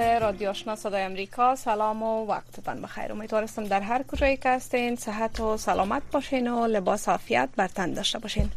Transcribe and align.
رادیو 0.00 0.50
آشنا 0.50 0.76
صدای 0.76 1.02
امریکا 1.02 1.56
سلام 1.56 2.02
و 2.02 2.26
وقتتان 2.26 2.82
بخیر. 2.82 3.12
امیدوارستم 3.12 3.64
در 3.64 3.80
هر 3.80 4.02
کجایی 4.02 4.36
که 4.36 4.48
هستین 4.48 4.96
صحت 4.96 5.40
و 5.40 5.56
سلامت 5.56 6.02
باشین 6.12 6.48
و 6.48 6.66
لباس 6.66 7.08
عافیت 7.08 7.48
بر 7.56 7.68
تن 7.68 7.92
داشته 7.92 8.18
باشین. 8.18 8.50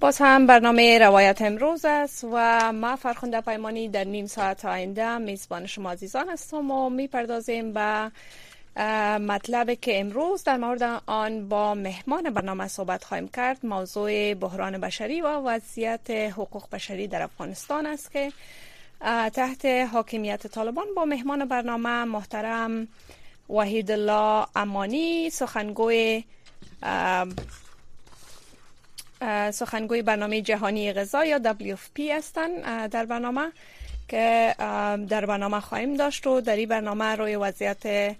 باز 0.00 0.18
هم 0.20 0.46
برنامه 0.46 0.98
روایت 0.98 1.42
امروز 1.42 1.84
است 1.84 2.24
و 2.32 2.72
ما 2.72 2.96
فرخنده 2.96 3.40
پیمانی 3.40 3.88
در 3.88 4.04
نیم 4.04 4.26
ساعت 4.26 4.64
آینده 4.64 5.18
میزبان 5.18 5.66
شما 5.66 5.90
عزیزان 5.90 6.28
هستم 6.28 6.70
و 6.70 6.90
می‌پردازیم 6.90 7.72
به 7.72 8.10
مطلبی 9.18 9.76
که 9.76 10.00
امروز 10.00 10.44
در 10.44 10.56
مورد 10.56 11.02
آن 11.06 11.48
با 11.48 11.74
مهمان 11.74 12.30
برنامه 12.30 12.68
صحبت 12.68 13.04
خواهیم 13.04 13.28
کرد. 13.28 13.66
موضوع 13.66 14.34
بحران 14.34 14.78
بشری 14.78 15.20
و 15.20 15.28
وضعیت 15.28 16.10
حقوق 16.10 16.70
بشری 16.72 17.08
در 17.08 17.22
افغانستان 17.22 17.86
است 17.86 18.12
که 18.12 18.32
تحت 19.34 19.64
حاکمیت 19.66 20.46
طالبان 20.46 20.86
با 20.96 21.04
مهمان 21.04 21.44
برنامه 21.44 22.04
محترم 22.04 22.88
وحید 23.50 23.90
الله 23.90 24.46
امانی 24.56 25.30
سخنگوی 25.30 26.24
سخنگوی 29.50 30.02
برنامه 30.02 30.40
جهانی 30.42 30.92
غذا 30.92 31.24
یا 31.24 31.40
WFP 31.60 32.00
هستند 32.00 32.86
در 32.90 33.04
برنامه 33.06 33.52
که 34.08 34.54
در 35.08 35.26
برنامه 35.26 35.60
خواهیم 35.60 35.94
داشت 35.94 36.26
و 36.26 36.40
در 36.40 36.56
این 36.56 36.68
برنامه 36.68 37.04
روی 37.04 37.36
وضعیت 37.36 38.16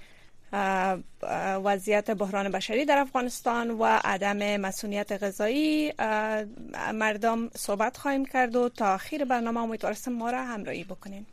وضعیت 1.65 2.11
بحران 2.11 2.49
بشری 2.49 2.85
در 2.85 2.99
افغانستان 2.99 3.71
و 3.71 3.85
عدم 3.85 4.57
مسئولیت 4.57 5.23
غذایی. 5.25 5.93
مردم 6.95 7.51
صحبت 7.57 7.97
خواهیم 7.97 8.25
کرد 8.27 8.57
و 8.57 8.69
تا 8.69 8.95
آخر 8.95 9.25
برنامه 9.25 9.61
امیدوارستم 9.61 10.13
ما 10.13 10.31
را 10.31 10.45
همراهی 10.45 10.85
بکنین. 10.85 11.27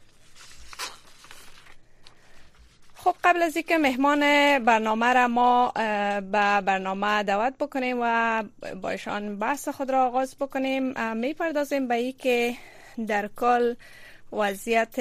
خب 2.95 3.16
قبل 3.23 3.41
از 3.41 3.56
اینکه 3.56 3.78
مهمان 3.78 4.19
برنامه 4.59 5.14
را 5.14 5.28
ما 5.28 5.72
به 6.22 6.61
برنامه 6.61 7.23
دعوت 7.23 7.53
بکنیم 7.58 7.97
و 8.02 8.44
با 8.81 8.89
ایشان 8.89 9.39
بحث 9.39 9.67
خود 9.67 9.91
را 9.91 10.06
آغاز 10.06 10.36
بکنیم 10.36 11.14
می‌پردازیم 11.16 11.88
به 11.88 11.95
ای 11.95 12.11
که 12.11 12.56
در 13.08 13.30
کل 13.36 13.75
وضعیت 14.34 14.95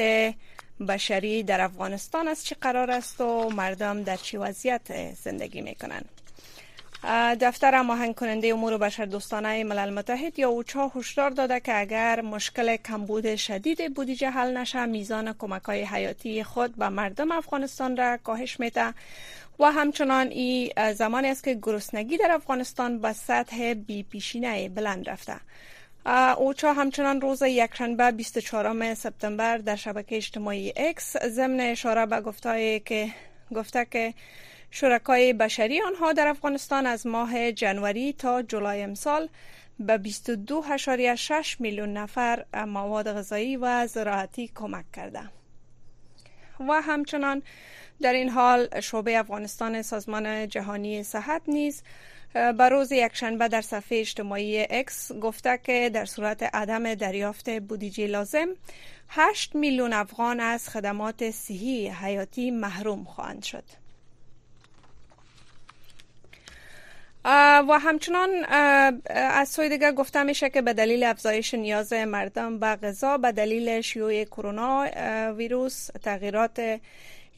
بشری 0.86 1.42
در 1.42 1.60
افغانستان 1.60 2.28
از 2.28 2.44
چه 2.44 2.56
قرار 2.60 2.90
است 2.90 3.20
و 3.20 3.50
مردم 3.50 4.02
در 4.02 4.16
چه 4.16 4.38
وضعیت 4.38 5.14
زندگی 5.14 5.60
می‌کنند 5.60 6.08
دفتر 7.40 7.82
ماهنگ 7.82 8.14
کننده 8.14 8.48
امور 8.48 8.78
بشر 8.78 9.04
دوستانه 9.04 9.64
ملل 9.64 9.90
متحد 9.90 10.38
یا 10.38 10.48
اوچا 10.48 10.92
هشدار 10.94 11.30
داده 11.30 11.60
که 11.60 11.80
اگر 11.80 12.20
مشکل 12.20 12.76
کمبود 12.76 13.36
شدید 13.36 13.94
بودجه 13.94 14.30
حل 14.30 14.56
نشه 14.56 14.86
میزان 14.86 15.32
کمک 15.32 15.62
های 15.62 15.82
حیاتی 15.82 16.44
خود 16.44 16.76
به 16.76 16.88
مردم 16.88 17.32
افغانستان 17.32 17.96
را 17.96 18.16
کاهش 18.16 18.60
میده 18.60 18.94
و 19.58 19.64
همچنان 19.64 20.26
این 20.26 20.92
زمانی 20.92 21.28
است 21.28 21.44
که 21.44 21.58
گرسنگی 21.62 22.16
در 22.16 22.30
افغانستان 22.30 22.98
به 22.98 23.12
سطح 23.12 23.74
بی 23.74 24.02
پیشینه 24.02 24.68
بلند 24.68 25.08
رفته. 25.08 25.36
اوچا 26.06 26.72
همچنان 26.72 27.20
روز 27.20 27.42
یکشنبه 27.42 28.10
24 28.10 28.94
سپتامبر 28.94 29.58
در 29.58 29.76
شبکه 29.76 30.16
اجتماعی 30.16 30.72
اکس 30.76 31.16
ضمن 31.16 31.60
اشاره 31.60 32.06
به 32.06 32.20
گفتایی 32.20 32.80
که 32.80 33.10
گفته 33.54 33.84
که 33.84 34.14
شرکای 34.70 35.32
بشری 35.32 35.82
آنها 35.82 36.12
در 36.12 36.28
افغانستان 36.28 36.86
از 36.86 37.06
ماه 37.06 37.52
جنوری 37.52 38.12
تا 38.12 38.42
جولای 38.42 38.82
امسال 38.82 39.28
به 39.80 39.98
22.6 39.98 41.60
میلیون 41.60 41.92
نفر 41.92 42.44
مواد 42.66 43.12
غذایی 43.12 43.56
و 43.56 43.86
زراعتی 43.86 44.50
کمک 44.54 44.84
کرده. 44.92 45.20
و 46.68 46.82
همچنان 46.82 47.42
در 48.00 48.12
این 48.12 48.28
حال 48.28 48.80
شعبه 48.80 49.18
افغانستان 49.18 49.82
سازمان 49.82 50.48
جهانی 50.48 51.02
صحت 51.02 51.42
نیز 51.48 51.82
بر 52.34 52.68
روز 52.68 52.92
یکشنبه 52.92 53.48
در 53.48 53.60
صفحه 53.60 54.00
اجتماعی 54.00 54.66
اکس 54.70 55.12
گفته 55.12 55.60
که 55.64 55.90
در 55.94 56.04
صورت 56.04 56.42
عدم 56.42 56.94
دریافت 56.94 57.50
بودجه 57.50 58.06
لازم 58.06 58.48
8 59.08 59.54
میلیون 59.54 59.92
افغان 59.92 60.40
از 60.40 60.68
خدمات 60.68 61.30
صحی 61.30 61.88
حیاتی 61.88 62.50
محروم 62.50 63.04
خواهند 63.04 63.42
شد. 63.42 63.64
و 67.68 67.78
همچنان 67.82 68.44
از 69.10 69.48
سوی 69.48 69.68
دیگر 69.68 69.92
گفته 69.92 70.22
میشه 70.22 70.50
که 70.50 70.62
به 70.62 70.72
دلیل 70.72 71.04
افزایش 71.04 71.54
نیاز 71.54 71.92
مردم 71.92 72.58
به 72.58 72.66
غذا 72.66 73.18
به 73.18 73.32
دلیل 73.32 73.80
شیوع 73.80 74.24
کرونا 74.24 74.86
ویروس 75.32 75.86
تغییرات 75.86 76.80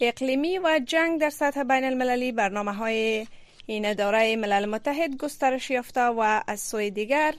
اقلیمی 0.00 0.59
و 0.59 0.81
جنگ 0.87 1.21
در 1.21 1.31
سطح 1.31 1.62
بین 1.62 1.84
المللی 1.84 2.32
برنامه 2.32 2.72
های 2.72 3.26
این 3.67 3.87
اداره 3.87 4.37
ملل 4.37 4.67
متحد 4.67 5.17
گسترش 5.17 5.71
یافته 5.71 6.01
و 6.01 6.43
از 6.47 6.61
سوی 6.61 6.91
دیگر 6.91 7.35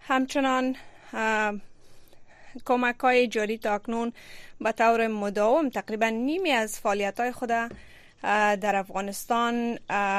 همچنان 0.00 0.76
کمک 2.64 2.98
های 3.00 3.28
جاری 3.28 3.58
تا 3.58 3.74
اکنون 3.74 4.12
به 4.60 4.72
طور 4.72 5.06
مداوم 5.06 5.68
تقریبا 5.68 6.08
نیمی 6.08 6.50
از 6.50 6.80
فعالیت 6.80 7.20
های 7.20 7.32
خود 7.32 7.50
در 8.60 8.76
افغانستان 8.76 9.78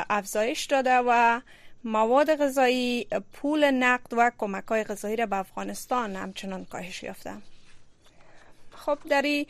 افزایش 0.09 0.65
داده 0.65 0.95
و 1.07 1.41
مواد 1.83 2.35
غذایی 2.35 3.07
پول 3.33 3.71
نقد 3.71 4.13
و 4.17 4.31
کمک 4.37 4.63
های 4.63 4.83
غذایی 4.83 5.15
را 5.15 5.25
به 5.25 5.35
افغانستان 5.35 6.15
همچنان 6.15 6.65
کاهش 6.65 7.03
یافته. 7.03 7.33
خب 8.71 8.97
در 9.09 9.21
این 9.21 9.45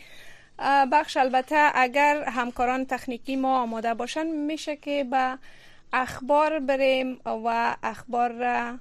بخش 0.91 1.17
البته 1.17 1.71
اگر 1.73 2.23
همکاران 2.23 2.85
تکنیکی 2.85 3.35
ما 3.35 3.61
آماده 3.61 3.93
باشند 3.93 4.27
میشه 4.27 4.75
که 4.75 5.03
به 5.03 5.37
اخبار 5.93 6.59
بریم 6.59 7.19
و 7.25 7.77
اخبار 7.83 8.31
را 8.31 8.79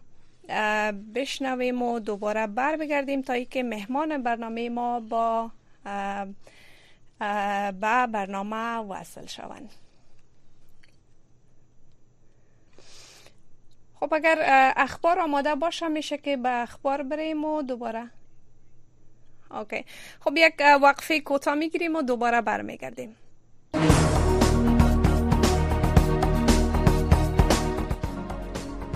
بشنویم 1.15 1.83
و 1.83 1.99
دوباره 1.99 2.47
بر 2.47 2.77
بگردیم 2.77 3.23
تا 3.23 3.33
اینکه 3.33 3.63
مهمان 3.63 4.23
برنامه 4.23 4.69
ما 4.69 5.01
با 5.01 5.51
به 7.81 8.07
برنامه 8.07 8.77
وصل 8.77 9.27
شوند. 9.27 9.71
خب 14.01 14.15
اگر 14.15 14.39
اخبار 14.77 15.19
آماده 15.19 15.55
باشه 15.55 15.89
میشه 15.89 16.19
که 16.19 16.37
به 16.37 16.63
اخبار 16.63 17.03
بریم 17.03 17.45
و 17.45 17.63
دوباره. 17.63 18.11
اوکی. 19.51 19.85
خب 20.21 20.33
یک 20.37 20.55
وقفه 20.83 21.21
کوتاه 21.21 21.55
می‌گیریم 21.55 21.97
و 21.97 22.03
دوباره 22.03 22.41
برمیگردیم. 22.41 23.17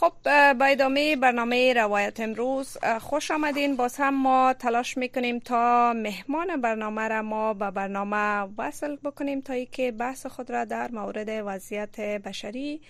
خب 0.00 0.12
با 0.52 0.64
ادامه 0.64 1.16
برنامه 1.16 1.72
روایت 1.72 2.20
امروز 2.20 2.76
خوش 3.00 3.30
آمدین. 3.30 3.76
باز 3.76 3.96
هم 3.96 4.22
ما 4.22 4.52
تلاش 4.52 4.96
می‌کنیم 4.96 5.38
تا 5.38 5.92
مهمان 5.92 6.60
برنامه 6.60 7.08
را 7.08 7.22
ما 7.22 7.54
به 7.54 7.70
برنامه 7.70 8.48
وصل 8.58 8.96
بکنیم 8.96 9.40
تا 9.40 9.64
که 9.64 9.92
بحث 9.92 10.26
خود 10.26 10.50
را 10.50 10.64
در 10.64 10.90
مورد 10.90 11.28
وضعیت 11.46 12.00
بشری 12.00 12.80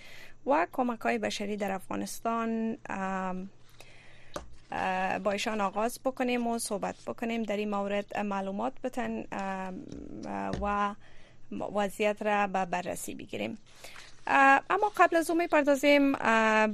و 0.45 0.67
کمک 0.71 0.99
های 0.99 1.17
بشری 1.17 1.57
در 1.57 1.71
افغانستان 1.71 2.77
با 5.23 5.31
ایشان 5.31 5.61
آغاز 5.61 5.99
بکنیم 6.05 6.47
و 6.47 6.59
صحبت 6.59 6.95
بکنیم. 7.07 7.43
در 7.43 7.57
این 7.57 7.69
مورد 7.69 8.17
معلومات 8.17 8.73
بتن 8.83 9.23
و 10.61 10.95
وضعیت 11.73 12.21
را 12.21 12.47
به 12.47 12.65
بررسی 12.65 13.15
بگیریم. 13.15 13.57
اما 14.69 14.91
قبل 14.97 15.15
از 15.15 15.29
اون 15.29 15.41
می‌پردازیم 15.41 16.11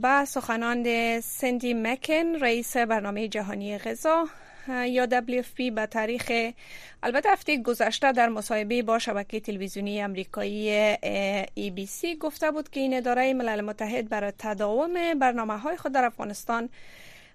به 0.01 0.25
سخنان 0.27 1.21
سندی 1.21 1.73
مکن 1.73 2.35
رئیس 2.35 2.77
برنامه 2.77 3.27
جهانی 3.27 3.77
غذا. 3.77 4.27
یا 4.67 5.07
WFP 5.07 5.71
به 5.75 5.85
تاریخ 5.85 6.31
البته 7.03 7.29
هفته 7.31 7.57
گذشته 7.57 8.11
در 8.11 8.29
مصاحبه 8.29 8.81
با 8.81 8.99
شبکه 8.99 9.39
تلویزیونی 9.39 10.01
امریکایی 10.01 10.69
ای 11.53 11.71
بی 11.75 11.85
سی 11.85 12.15
گفته 12.15 12.51
بود 12.51 12.69
که 12.69 12.79
این 12.79 12.97
اداره 12.97 13.33
ملل 13.33 13.61
متحد 13.61 14.09
برای 14.09 14.33
تداوم 14.39 15.19
برنامه 15.19 15.57
های 15.57 15.77
خود 15.77 15.91
در 15.91 16.05
افغانستان 16.05 16.69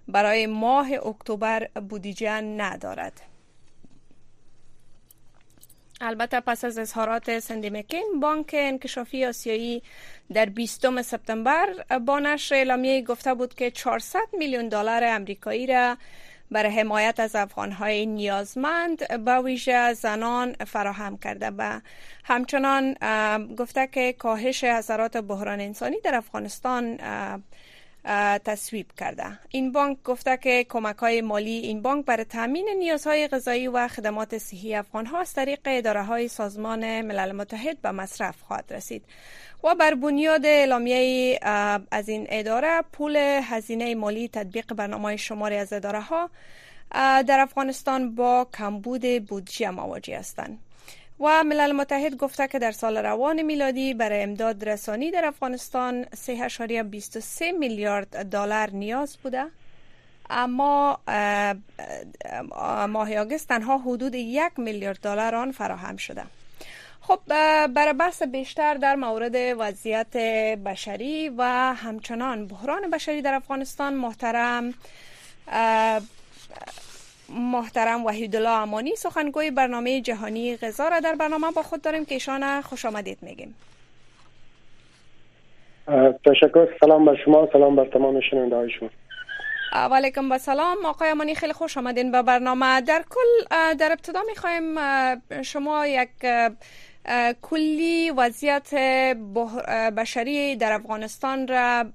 برای 0.07 0.47
ماه 0.47 0.87
اکتبر 1.05 1.67
بودجه 1.89 2.31
ندارد. 2.41 3.21
البته 6.01 6.39
پس 6.39 6.65
از 6.65 6.77
اظهارات 6.77 7.39
سندی 7.39 7.69
مکین 7.69 8.19
بانک 8.21 8.49
انکشافی 8.53 9.25
آسیایی 9.25 9.83
در 10.33 10.45
20 10.45 11.01
سپتامبر 11.01 11.67
با 12.05 12.19
نشر 12.19 12.55
اعلامیه 12.55 13.01
گفته 13.01 13.33
بود 13.33 13.55
که 13.55 13.71
400 13.71 14.19
میلیون 14.33 14.69
دلار 14.69 15.03
امریکایی 15.03 15.67
را 15.67 15.97
برای 16.51 16.71
حمایت 16.71 17.19
از 17.19 17.35
افغانهای 17.35 18.05
نیازمند 18.05 19.25
به 19.25 19.41
ویژه 19.41 19.93
زنان 19.93 20.53
فراهم 20.53 21.17
کرده 21.17 21.51
و 21.57 21.79
همچنان 22.23 22.93
گفته 23.55 23.87
که 23.87 24.13
کاهش 24.13 24.63
حضرات 24.63 25.17
بحران 25.17 25.61
انسانی 25.61 25.99
در 26.03 26.15
افغانستان 26.15 26.99
تصویب 28.45 28.87
کرده. 28.97 29.39
این 29.49 29.71
بانک 29.71 30.03
گفته 30.03 30.37
که 30.37 30.65
کمک 30.69 30.97
های 30.97 31.21
مالی 31.21 31.51
این 31.51 31.81
بانک 31.81 32.05
برای 32.05 32.25
تامین 32.25 32.69
نیازهای 32.79 33.27
غذایی 33.27 33.67
و 33.67 33.87
خدمات 33.87 34.37
صحی 34.37 34.75
افغان 34.75 35.05
ها 35.05 35.19
از 35.19 35.33
طریق 35.33 35.59
اداره 35.65 36.03
های 36.03 36.27
سازمان 36.27 37.01
ملل 37.01 37.31
متحد 37.31 37.81
به 37.81 37.91
مصرف 37.91 38.41
خواهد 38.41 38.73
رسید 38.73 39.03
و 39.63 39.75
بر 39.75 39.93
بنیاد 39.93 40.45
اعلامیه 40.45 41.39
از 41.91 42.09
این 42.09 42.27
اداره 42.29 42.81
پول 42.91 43.15
هزینه 43.43 43.95
مالی 43.95 44.27
تطبیق 44.27 44.73
برنامه 44.73 45.15
شماری 45.15 45.55
از 45.55 45.73
اداره 45.73 46.01
ها 46.01 46.29
در 47.21 47.39
افغانستان 47.39 48.15
با 48.15 48.47
کمبود 48.57 49.25
بودجه 49.25 49.69
مواجه 49.69 50.19
هستند. 50.19 50.59
و 51.21 51.43
ملل 51.43 51.71
متحد 51.71 52.17
گفته 52.17 52.47
که 52.47 52.59
در 52.59 52.71
سال 52.71 52.97
روان 52.97 53.41
میلادی 53.41 53.93
برای 53.93 54.23
امداد 54.23 54.69
رسانی 54.69 55.11
در 55.11 55.25
افغانستان 55.25 56.03
3.23 56.03 57.41
میلیارد 57.59 58.29
دلار 58.29 58.69
نیاز 58.69 59.17
بوده. 59.23 59.45
اما 60.29 60.99
ماه 62.89 63.15
آگست 63.17 63.47
تنها 63.47 63.77
حدود 63.77 64.15
یک 64.15 64.51
میلیارد 64.57 64.99
دلار 64.99 65.35
آن 65.35 65.51
فراهم 65.51 65.97
شده. 65.97 66.23
خب 67.01 67.19
برای 67.67 67.93
بحث 67.93 68.23
بیشتر 68.23 68.73
در 68.73 68.95
مورد 68.95 69.35
وضعیت 69.35 70.17
بشری 70.57 71.29
و 71.29 71.43
همچنان 71.73 72.47
بحران 72.47 72.89
بشری 72.89 73.21
در 73.21 73.33
افغانستان 73.33 73.93
محترم 73.93 74.73
محترم 77.35 78.05
وحید 78.05 78.35
الله 78.35 78.49
امانی 78.49 78.95
سخنگوی 78.95 79.51
برنامه 79.51 80.01
جهانی 80.01 80.57
غذا 80.57 80.87
را 80.87 80.99
در 80.99 81.15
برنامه 81.15 81.51
با 81.51 81.63
خود 81.63 81.81
داریم 81.81 82.05
که 82.05 82.13
ایشان 82.13 82.61
خوش 82.61 82.85
آمدید 82.85 83.17
میگیم. 83.21 83.55
تشکر 86.25 86.67
سلام 86.79 87.05
بر 87.05 87.15
شما 87.25 87.47
سلام 87.53 87.75
بر 87.75 87.85
تمام 87.85 88.21
شنونده 88.21 88.55
های 88.55 88.69
شما 88.79 88.89
و 89.73 89.95
علیکم 89.95 90.37
سلام. 90.37 90.85
آقای 90.85 91.09
امانی 91.09 91.35
خیلی 91.35 91.53
خوش 91.53 91.77
آمدین 91.77 92.11
به 92.11 92.21
برنامه. 92.21 92.81
در 92.81 93.03
کل 93.09 93.45
در 93.75 93.91
ابتدا 93.91 94.21
می‌خوایم 94.27 94.75
شما 95.41 95.87
یک 95.87 96.09
کلی 97.41 98.11
وضعیت 98.11 98.73
بشری 99.97 100.55
در 100.55 100.71
افغانستان 100.71 101.47
را 101.47 101.85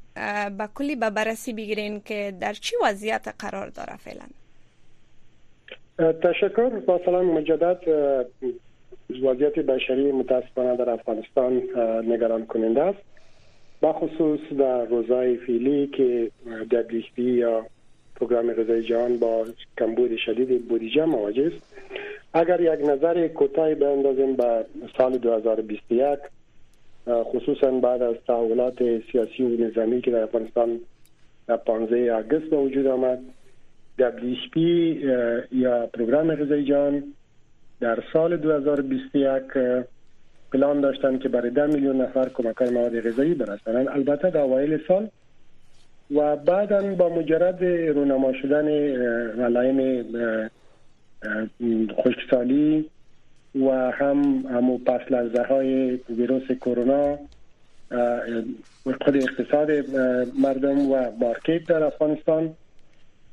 به 0.58 0.68
کلی 0.74 0.96
به 0.96 1.10
بررسی 1.10 1.52
بگیرین 1.52 2.00
که 2.00 2.34
در 2.40 2.52
چی 2.52 2.76
وضعیت 2.82 3.34
قرار 3.38 3.68
داره 3.68 3.96
فعلا. 3.96 4.24
تشکر. 5.98 6.68
با 6.68 7.00
سلام 7.04 7.26
مجدد. 7.26 7.80
وضعیت 9.22 9.58
بشری 9.58 10.12
متاسفانه 10.12 10.76
در 10.76 10.90
افغانستان 10.90 11.62
نگران 12.08 12.46
کننده 12.46 12.82
است. 12.82 12.98
با 13.80 13.92
خصوص 13.92 14.40
در 14.58 14.84
روزهای 14.84 15.36
فیلی 15.36 15.86
که 15.86 16.30
دبلیشپی 16.70 17.22
یا 17.22 17.66
پروگرام 18.16 18.52
غذای 18.52 18.82
جهان 18.82 19.18
با 19.18 19.46
کمبود 19.78 20.16
شدید 20.16 20.68
بودجه 20.68 21.04
مواجه 21.04 21.46
است. 21.46 21.76
اگر 22.34 22.60
یک 22.60 22.88
نظر 22.88 23.28
کوتاهی 23.28 23.84
اندازیم 23.84 24.36
به 24.36 24.64
سال 24.98 25.18
2021 25.18 26.18
خصوصا 27.08 27.70
بعد 27.70 28.02
از 28.02 28.14
تحولات 28.26 28.78
سیاسی 29.12 29.42
و 29.42 29.66
نظامی 29.66 30.00
که 30.00 30.10
در 30.10 30.22
افغانستان 30.22 30.80
در 31.46 31.56
15 31.56 32.12
آگوست 32.12 32.44
به 32.44 32.56
وجود 32.56 32.86
آمد 32.86 33.18
WHP 33.98 34.56
یا 35.52 35.86
پروگرام 35.86 36.34
غذای 36.34 36.64
جان 36.64 37.02
در 37.80 37.98
سال 38.12 38.36
2021 38.36 39.42
پلان 40.52 40.80
داشتن 40.80 41.18
که 41.18 41.28
برای 41.28 41.50
10 41.50 41.66
میلیون 41.66 42.00
نفر 42.00 42.28
کمک 42.28 42.56
های 42.56 42.70
مواد 42.70 43.00
غذایی 43.00 43.34
برسانند. 43.34 43.88
البته 43.88 44.30
در 44.30 44.40
اوایل 44.40 44.80
سال 44.88 45.08
و 46.14 46.36
بعدا 46.36 46.94
با 46.94 47.08
مجرد 47.08 47.64
رونما 47.64 48.32
شدن 48.32 48.68
علائم 49.44 50.04
خشکسالی 51.96 52.90
و 53.54 53.90
هم 53.90 54.44
همو 54.50 54.78
پس 54.78 55.00
لرزه 55.10 55.42
های 55.42 56.00
ویروس 56.08 56.52
کرونا 56.60 57.18
خود 59.04 59.16
اقتصاد 59.16 59.70
مردم 60.38 60.90
و 60.90 61.10
مارکت 61.20 61.66
در 61.68 61.84
افغانستان 61.84 62.54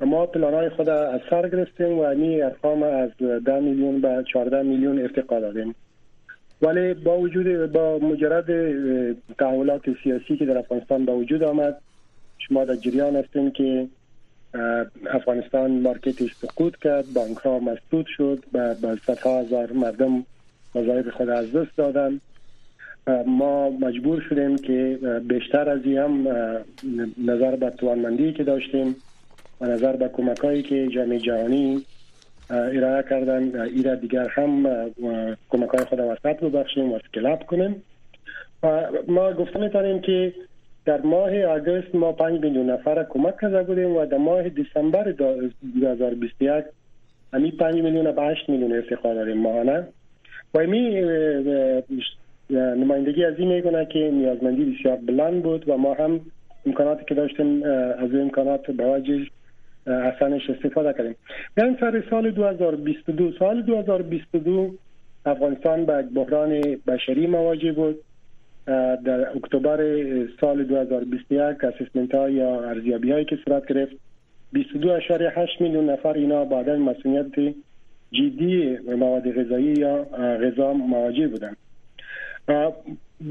ما 0.01 0.25
پلان 0.25 0.53
های 0.53 0.69
خود 0.69 0.89
از 0.89 1.21
سر 1.29 1.49
گرفتیم 1.49 1.99
و 1.99 2.01
این 2.01 2.43
ارقام 2.43 2.83
از 2.83 3.09
10 3.45 3.59
میلیون 3.59 4.01
به 4.01 4.23
14 4.33 4.63
میلیون 4.63 4.99
ارتقا 4.99 5.39
دادیم. 5.39 5.75
ولی 6.61 6.93
با 6.93 7.17
وجود 7.17 7.71
با 7.71 7.99
مجرد 7.99 8.45
تحولات 9.37 9.81
سیاسی 10.03 10.37
که 10.37 10.45
در 10.45 10.57
افغانستان 10.57 11.05
با 11.05 11.15
وجود 11.15 11.43
آمد 11.43 11.81
شما 12.37 12.65
در 12.65 12.75
جریان 12.75 13.15
هستیم 13.15 13.51
که 13.51 13.87
افغانستان 15.13 15.71
مارکتش 15.71 16.35
سقوط 16.35 16.75
کرد 16.75 17.05
بانک 17.13 17.37
ها 17.37 17.59
مسدود 17.59 18.05
شد 18.17 18.43
و 18.53 18.75
به 18.75 18.97
صدها 19.05 19.41
هزار 19.41 19.71
مردم 19.71 20.25
وظایف 20.75 21.07
خود 21.07 21.29
از 21.29 21.51
دست 21.51 21.77
دادن. 21.77 22.19
ما 23.25 23.69
مجبور 23.69 24.21
شدیم 24.29 24.57
که 24.57 24.99
بیشتر 25.27 25.69
از 25.69 25.79
این 25.83 25.97
هم 25.97 26.27
نظر 27.17 27.55
به 27.55 27.69
توانمندی 27.69 28.33
که 28.33 28.43
داشتیم 28.43 28.95
و 29.61 29.65
نظر 29.65 29.95
به 29.95 30.09
کمک 30.09 30.39
هایی 30.39 30.63
که 30.63 30.87
جامعه 30.87 31.19
جهانی 31.19 31.85
ارائه 32.49 33.03
کردن 33.09 33.61
ایرا 33.61 33.95
دیگر 33.95 34.27
هم 34.27 34.63
کمک 35.49 35.69
های 35.69 35.85
خود 35.85 35.99
وسط 35.99 36.39
ببخشیم 36.43 36.91
و 36.91 36.99
سکلاب 36.99 37.43
کنیم. 37.45 37.83
و 38.63 38.87
ما 39.07 39.33
گفته 39.33 39.59
می‌تونیم 39.59 40.01
که 40.01 40.33
در 40.85 41.01
ماه 41.01 41.43
آگوست 41.43 41.95
ما 41.95 42.11
5 42.11 42.41
میلیون 42.41 42.69
نفر 42.69 43.03
کمک 43.03 43.33
کرده 43.41 43.63
بودیم 43.63 43.95
و 43.95 44.05
در 44.05 44.17
ماه 44.17 44.49
دسامبر 44.49 45.11
2021 45.11 46.65
همی 47.33 47.51
5 47.51 47.75
میلیون 47.75 48.11
به 48.11 48.21
8 48.21 48.49
میلیون 48.49 48.73
ارتقا 48.73 49.13
داریم 49.13 49.37
ماهانه. 49.37 49.87
و 50.53 50.59
امی 50.59 51.01
نمایندگی 52.49 53.25
از 53.25 53.33
این 53.37 53.47
میگونه 53.47 53.85
که 53.85 53.99
نیازمندی 53.99 54.65
بسیار 54.65 54.95
بلند 54.95 55.43
بود 55.43 55.69
و 55.69 55.77
ما 55.77 55.93
هم 55.93 56.21
امکاناتی 56.65 57.05
که 57.05 57.15
داشتیم 57.15 57.63
از 57.63 58.13
امکانات 58.13 58.71
به 58.71 58.83
اصلاش 59.87 60.49
استفاده 60.49 60.93
کردیم. 60.93 61.15
بیاین 61.55 61.77
سر 61.79 62.03
سال 62.09 62.31
2022 62.31 63.31
سال 63.39 63.61
2022 63.61 64.71
افغانستان 65.25 65.85
به 65.85 66.01
بحران 66.01 66.61
بشری 66.87 67.27
مواجه 67.27 67.71
بود. 67.71 67.99
در 69.05 69.29
اکتبر 69.29 69.77
سال 70.41 70.63
2021 70.63 71.63
اسسمنت 71.63 72.15
ها 72.15 72.29
یا 72.29 72.69
ارزیابی 72.69 73.11
هایی 73.11 73.25
که 73.25 73.37
صورت 73.45 73.65
گرفت 73.65 73.95
22.8 74.55 75.61
میلیون 75.61 75.89
نفر 75.89 76.13
اینا 76.13 76.45
با 76.45 76.59
عدم 76.59 76.81
مسئولیت 76.81 77.55
جدی 78.11 78.77
مواد 78.97 79.31
غذایی 79.31 79.73
یا 79.73 80.03
غذا 80.43 80.73
مواجه 80.73 81.27
بودند. 81.27 81.57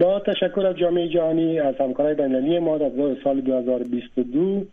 با 0.00 0.21
تشکر 0.21 0.66
از 0.66 0.76
جامعه 0.76 1.09
جهانی 1.09 1.61
از 1.61 1.75
همکارای 1.80 2.14
بین‌المللی 2.14 2.59
ما 2.59 2.78
در 2.78 2.90
سال 3.25 3.40
2022 3.40 4.64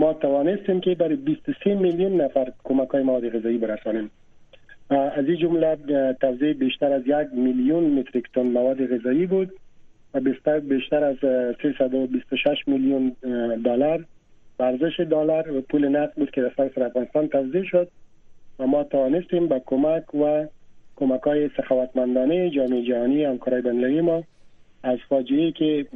ما 0.00 0.12
توانستیم 0.12 0.80
که 0.80 0.94
برای 0.94 1.16
23 1.16 1.74
میلیون 1.74 2.20
نفر 2.20 2.52
کمک 2.64 2.88
های 2.88 3.02
مواد 3.02 3.28
غذایی 3.28 3.58
برسانیم. 3.58 4.10
از 4.90 5.24
این 5.26 5.36
جمله 5.36 5.76
توزیع 6.20 6.52
بیشتر 6.52 6.92
از 6.92 7.02
یک 7.06 7.28
میلیون 7.32 7.84
متریک 7.84 8.24
تن 8.34 8.42
مواد 8.42 8.86
غذایی 8.86 9.26
بود 9.26 9.50
و 10.14 10.20
بیشتر 10.60 11.04
از 11.04 11.16
326 11.62 12.68
میلیون 12.68 13.16
دلار. 13.64 14.04
ارزش 14.60 15.00
دلار 15.00 15.56
و 15.56 15.60
پول 15.60 15.88
نقد 15.88 16.12
بود 16.14 16.30
که 16.30 16.40
در 16.40 16.52
سراسر 16.56 16.82
افغانستان 16.82 17.28
توزیع 17.28 17.64
شد 17.64 17.88
و 18.58 18.66
ما 18.66 18.84
توانستیم 18.84 19.48
با 19.48 19.58
کمک 19.66 20.14
و 20.14 20.46
کمک 20.96 21.22
های 21.22 21.50
سخاوتمندانه 21.56 22.50
جامعه 22.50 22.82
جهانی 22.82 23.24
همکارای 23.24 23.62
بین‌المللی 23.62 24.00
ما 24.00 24.24
از 24.82 24.98
فاجعه 25.08 25.52
که 25.52 25.86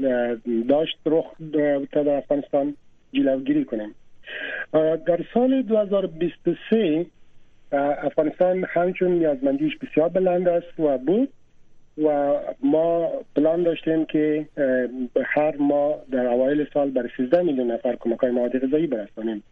داشت 0.69 0.99
رخ 1.07 1.27
در 1.93 2.17
افغانستان 2.17 2.75
جلوگیری 3.15 3.65
کنیم. 3.65 3.95
در 5.07 5.21
سال 5.35 5.63
2023 5.63 7.07
افغانستان 7.73 8.65
همچون 8.69 9.11
نیازمندیش 9.11 9.73
بسیار 9.79 10.09
بلند 10.09 10.49
است 10.49 10.81
و 10.81 10.99
بود 10.99 11.29
و 12.05 12.39
ما 12.63 13.11
پلان 13.37 13.63
داشتیم 13.63 14.05
که 14.05 14.47
هر 15.27 15.57
ماه 15.57 15.95
در 16.11 16.27
اوایل 16.27 16.67
سال 16.75 16.91
برای 16.91 17.09
13 17.17 17.43
میلیون 17.43 17.71
نفر 17.71 17.97
کمک 18.01 18.19
های 18.19 18.31
مواد 18.31 18.59
غذایی 18.59 18.87
برسانیم. 18.87 19.43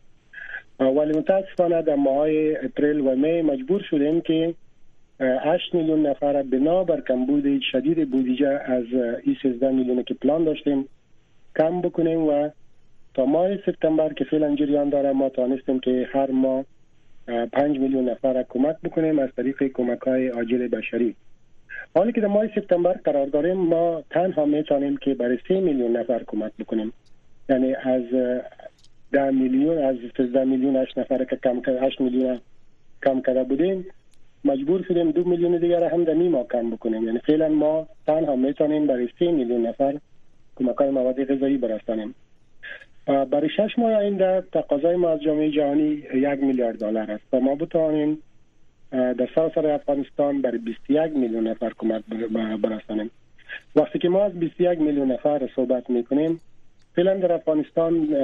ولی 0.80 1.18
متاسفانه 1.18 1.82
در 1.82 1.94
ماه 1.94 2.28
اپریل 2.62 3.00
و 3.00 3.16
می 3.16 3.42
مجبور 3.42 3.82
شدیم 3.90 4.20
که 4.20 4.54
8 5.20 5.74
میلیون 5.74 6.06
نفر 6.06 6.42
بنا 6.42 6.84
بر 6.84 7.00
کمبود 7.00 7.60
شدید 7.72 8.10
بودجه 8.10 8.48
از 8.48 8.84
این 9.22 9.36
13 9.42 9.70
میلیون 9.70 10.02
که 10.02 10.14
پلان 10.14 10.44
داشتیم 10.44 10.88
کم 11.58 11.80
بکنیم 11.80 12.20
و 12.20 12.48
تا 13.14 13.24
ماه 13.24 13.56
سپتامبر 13.56 14.12
که 14.12 14.24
فعلا 14.24 14.54
جریان 14.56 14.88
داره 14.88 15.12
ما 15.12 15.28
توانستیم 15.28 15.80
که 15.80 16.08
هر 16.12 16.30
ماه 16.30 16.64
5 17.52 17.78
میلیون 17.78 18.08
نفر 18.08 18.44
کمک 18.48 18.76
بکنیم 18.84 19.18
از 19.18 19.28
طریق 19.36 19.62
کمک 19.62 20.00
های 20.00 20.28
عاجل 20.28 20.68
بشری. 20.68 21.14
حالی 21.94 22.12
که 22.12 22.20
در 22.20 22.26
ماه 22.26 22.54
سپتامبر 22.54 22.92
قرار 22.92 23.26
داریم 23.26 23.56
ما 23.56 24.02
تنها 24.10 24.44
می‌تونیم 24.44 24.96
که 24.96 25.14
برای 25.14 25.38
3 25.48 25.60
میلیون 25.60 25.96
نفر 25.96 26.22
کمک 26.26 26.52
بکنیم. 26.58 26.92
یعنی 27.48 27.74
از 27.74 28.02
10 29.12 29.30
میلیون 29.30 29.78
از 29.78 29.96
13 30.16 30.44
میلیون 30.44 30.76
8 30.76 30.98
نفر 30.98 31.24
که 31.24 31.36
کم 31.36 31.62
8 31.80 32.00
میلیون 32.00 32.40
کم 33.04 33.20
کرده 33.20 33.44
بودیم 33.44 33.86
مجبور 34.44 34.84
شدیم 34.88 35.10
دو 35.10 35.24
میلیون 35.24 35.56
دیگر 35.56 35.84
هم 35.84 36.04
در 36.04 36.14
نیما 36.14 36.44
کم 36.44 36.70
بکنیم. 36.70 37.04
یعنی 37.04 37.18
فعلا 37.18 37.48
ما 37.48 37.86
تنها 38.06 38.36
می‌تونیم 38.36 38.86
برای 38.86 39.08
3 39.18 39.32
میلیون 39.32 39.66
نفر 39.66 39.98
کمک 40.56 40.76
های 40.76 40.90
مواد 40.90 41.24
غذایی 41.24 41.56
برسانیم 41.56 42.14
برای 43.06 43.48
شش 43.56 43.78
ماه 43.78 43.92
آینده 43.92 44.42
تقاضای 44.52 44.96
ما 44.96 45.08
از 45.08 45.22
جامعه 45.22 45.50
جهانی 45.50 46.02
یک 46.14 46.42
میلیارد 46.42 46.78
دلار 46.78 47.10
است. 47.10 47.24
و 47.32 47.40
ما 47.40 47.54
بتوانیم 47.54 48.18
در 48.90 49.28
سراسر 49.34 49.66
افغانستان 49.66 50.42
برای 50.42 50.58
21 50.58 51.16
میلیون 51.16 51.46
نفر 51.46 51.72
کمک 51.78 52.02
برسانیم. 52.62 53.10
وقتی 53.76 53.98
که 53.98 54.08
ما 54.08 54.24
از 54.24 54.32
21 54.32 54.80
میلیون 54.80 55.12
نفر 55.12 55.48
صحبت 55.56 55.90
می‌کنیم 55.90 56.40
فعلا 56.94 57.14
در 57.14 57.32
افغانستان 57.32 58.14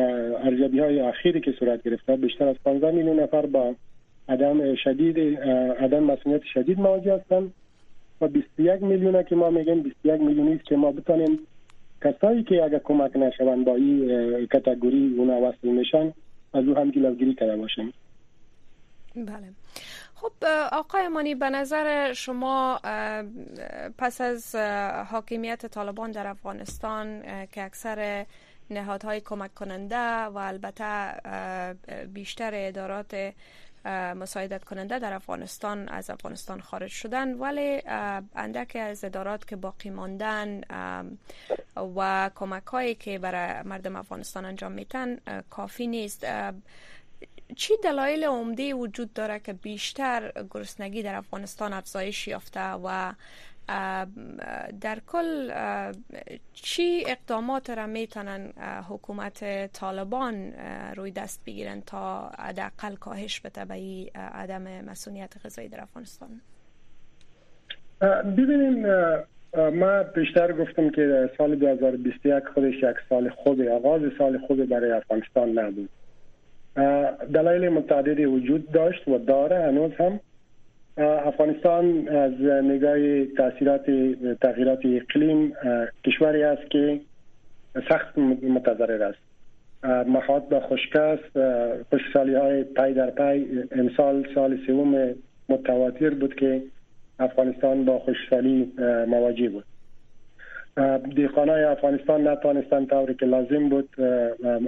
ارزیابی 0.44 0.78
های 0.80 1.00
اخیری 1.00 1.40
که 1.40 1.52
صورت 1.52 1.82
گرفته 1.82 2.16
بیشتر 2.16 2.48
از 2.48 2.56
15 2.64 2.90
میلیون 2.90 3.20
نفر 3.20 3.46
با 3.46 3.74
عدم 4.28 4.74
شدید 4.74 5.18
عدم 5.80 6.02
مسئولیت 6.02 6.42
شدید 6.54 6.78
مواجه 6.78 7.14
هستند. 7.14 7.52
و 8.20 8.28
21 8.28 8.82
میلیون 8.82 9.22
که 9.22 9.36
ما 9.36 9.50
میگیم 9.50 9.82
21 9.82 10.20
میلیونی 10.20 10.54
است 10.54 10.64
که 10.64 10.76
ما 10.76 10.92
بتانیم 10.92 11.38
کسایی 12.04 12.42
که 12.42 12.64
اگر 12.64 12.78
کمک 12.78 13.16
نشوند 13.16 13.64
با 13.64 13.74
این 13.74 14.46
کتگوری 14.46 15.14
اونا 15.18 15.40
وصل 15.40 15.68
میشن 15.68 16.12
از 16.54 16.64
او 16.64 16.76
هم 16.76 16.90
جلوگیری 16.90 17.34
کرده 17.34 17.56
باشیم 17.56 17.92
بله. 19.14 19.52
خب 20.14 20.32
آقای 20.72 21.08
مانی 21.08 21.34
به 21.34 21.50
نظر 21.50 22.12
شما 22.12 22.80
پس 23.98 24.20
از 24.20 24.54
حاکمیت 25.10 25.66
طالبان 25.66 26.10
در 26.10 26.26
افغانستان 26.26 27.22
که 27.46 27.64
اکثر 27.64 28.26
نهادهای 28.70 29.20
کمک 29.20 29.54
کننده 29.54 29.96
و 30.24 30.36
البته 30.36 31.14
بیشتر 32.14 32.50
ادارات 32.54 33.32
مساعدت 34.16 34.64
کننده 34.64 34.98
در 34.98 35.12
افغانستان 35.12 35.88
از 35.88 36.10
افغانستان 36.10 36.60
خارج 36.60 36.90
شدن. 36.90 37.34
ولی 37.34 37.82
اندک 38.34 38.76
از 38.80 39.04
ادارات 39.04 39.48
که 39.48 39.56
باقی 39.56 39.90
ماندن 39.90 40.60
و 41.96 42.30
کمک 42.34 42.66
هایی 42.66 42.94
که 42.94 43.18
برای 43.18 43.62
مردم 43.62 43.96
افغانستان 43.96 44.44
انجام 44.44 44.72
میتن 44.72 45.16
کافی 45.50 45.86
نیست. 45.86 46.26
چی 47.56 47.74
دلایل 47.84 48.24
عمده 48.24 48.74
وجود 48.74 49.12
داره 49.12 49.38
که 49.38 49.52
بیشتر 49.52 50.32
گرسنگی 50.50 51.02
در 51.02 51.14
افغانستان 51.14 51.72
افزایش 51.72 52.28
یافته 52.28 52.70
و 52.70 53.12
در 54.80 54.98
کل 55.06 55.50
چی 56.52 57.04
اقدامات 57.06 57.70
را 57.70 57.86
می‌تونن 57.86 58.52
حکومت 58.88 59.66
طالبان 59.72 60.52
روی 60.96 61.10
دست 61.10 61.44
بگیرن 61.46 61.80
تا 61.80 62.28
حداقل 62.38 62.94
کاهش 62.94 63.40
بده 63.40 63.64
به 63.64 63.74
عدم 64.14 64.84
مسئولیت 64.84 65.34
غذایی 65.44 65.68
در 65.68 65.80
افغانستان؟ 65.80 66.40
ببینیم 68.36 68.86
ما 69.54 70.02
بیشتر 70.02 70.52
گفتم 70.52 70.90
که 70.90 71.30
سال 71.38 71.54
2021 71.54 72.44
خودش 72.54 72.74
یک 72.74 72.96
سال 73.08 73.30
خوب 73.30 73.60
آغاز 73.60 74.00
سال 74.18 74.38
خوب 74.38 74.64
برای 74.64 74.90
افغانستان 74.90 75.58
نبود. 75.58 75.90
دلایل 77.34 77.68
متعددی 77.68 78.24
وجود 78.24 78.72
داشت 78.72 79.08
و 79.08 79.18
داره 79.18 79.58
هنوز 79.58 79.92
هم 79.98 80.20
افغانستان 80.98 82.08
از 82.08 82.32
نگاه 82.42 83.24
تاثیرات 83.24 83.90
تغییرات 84.40 84.78
اقلیم 84.84 85.52
کشوری 86.04 86.42
است 86.42 86.70
که 86.70 87.00
سخت 87.88 88.18
متضرر 88.18 89.02
است. 89.02 89.18
محاط 90.08 90.42
به 90.48 90.60
خشک 90.60 90.96
است. 90.96 91.38
خشکسالی 91.94 92.34
های 92.34 92.64
پای 92.64 92.94
در 92.94 93.10
پای. 93.10 93.46
امسال 93.72 94.26
سال 94.34 94.58
سوم 94.66 95.14
متواتر 95.48 96.10
بود 96.10 96.34
که 96.34 96.62
افغانستان 97.18 97.84
با 97.84 97.98
خشکسالی 97.98 98.72
مواجه 99.08 99.48
بود. 99.48 99.64
دیخانه 101.14 101.52
های 101.52 101.64
افغانستان 101.64 102.28
نتوانستند 102.28 102.88
طوری 102.88 103.14
که 103.14 103.26
لازم 103.26 103.68
بود 103.68 103.88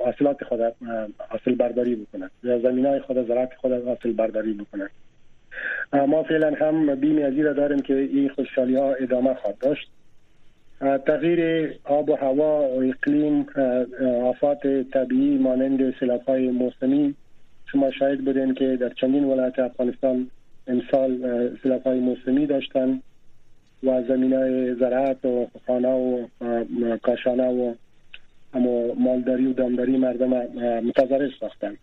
حاصلات 0.05 0.45
خود 0.45 0.61
حاصل 1.29 1.55
برداری 1.55 1.95
بکنند 1.95 2.31
یا 2.43 2.59
زمین 2.59 2.87
های 2.87 3.01
خود 3.01 3.29
زراعت 3.29 3.55
خود 3.55 3.73
حاصل 3.73 4.13
برداری 4.13 4.53
بکنند. 4.53 4.91
ما 5.93 6.23
فعلا 6.23 6.55
هم 6.55 6.95
بیم 6.95 7.25
از 7.25 7.57
داریم 7.57 7.81
که 7.81 7.95
این 7.95 8.29
خوشحالی 8.29 8.77
ها 8.77 8.95
ادامه 8.95 9.35
خواهد 9.35 9.59
داشت. 9.59 9.91
تغییر 10.81 11.71
آب 11.85 12.11
و 12.11 12.15
هوا 12.15 12.69
و 12.69 12.83
اقلیم 12.83 13.47
آفات 14.23 14.67
طبیعی 14.93 15.39
مانند 15.39 15.99
سیلاب 16.01 16.23
های 16.23 16.51
موسمی 16.51 17.15
شما 17.73 17.91
شاید 17.91 18.25
بودین 18.25 18.55
که 18.55 18.77
در 18.77 18.89
چندین 18.89 19.25
ولایت 19.25 19.59
افغانستان 19.59 20.31
امسال 20.67 21.11
سیلاب 21.63 21.83
های 21.83 22.01
موسمی 22.01 22.47
داشتن 22.47 23.01
و 23.83 24.03
زمین 24.09 24.33
های 24.33 24.75
زراعت 24.75 25.25
و 25.25 25.47
خانه 25.67 25.89
و 25.89 26.27
کاشانه 27.03 27.49
و 27.49 27.75
مالداری 28.99 29.47
و 29.47 29.53
دامداری 29.53 29.97
مردم 29.97 30.29
متضرر 30.87 31.31
ساختند 31.41 31.79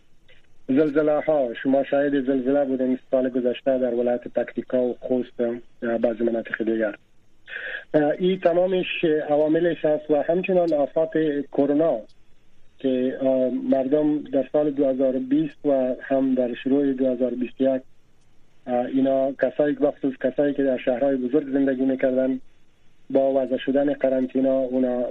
زلزله 0.70 1.20
ها 1.22 1.54
شما 1.54 1.84
شاید 1.84 2.26
زلزله 2.26 2.66
بودین 2.66 3.00
سال 3.12 3.30
گذشته 3.30 3.78
در 3.78 3.94
ولایت 3.94 4.28
تکتیکا 4.28 4.82
و 4.82 4.98
خوست 5.00 5.42
بعضی 5.82 6.24
مناطق 6.24 6.64
دیگر. 6.64 6.96
این 8.20 8.40
تمامش 8.40 9.04
عواملش 9.30 9.86
است 9.86 10.12
و 10.12 10.22
همچنان 10.22 10.74
آفات 10.74 11.12
کرونا 11.52 12.00
که 12.80 13.18
مردم 13.72 14.24
در 14.24 14.50
سال 14.52 14.72
2020 14.72 15.66
و 15.66 15.96
هم 16.02 16.36
در 16.36 16.54
شروع 16.54 16.94
2021 16.94 17.82
اینا 18.68 19.32
کسایی 19.32 19.76
بخصوص 19.76 20.14
کسایی 20.24 20.54
که 20.54 20.64
در 20.64 20.78
شهرهای 20.78 21.16
بزرگ 21.16 21.54
زندگی 21.54 21.86
می‌کردن 21.86 22.40
با 23.10 23.34
وضع 23.34 23.58
شدن 23.58 23.94
قرنطینه 23.94 24.50
اونا 24.50 25.06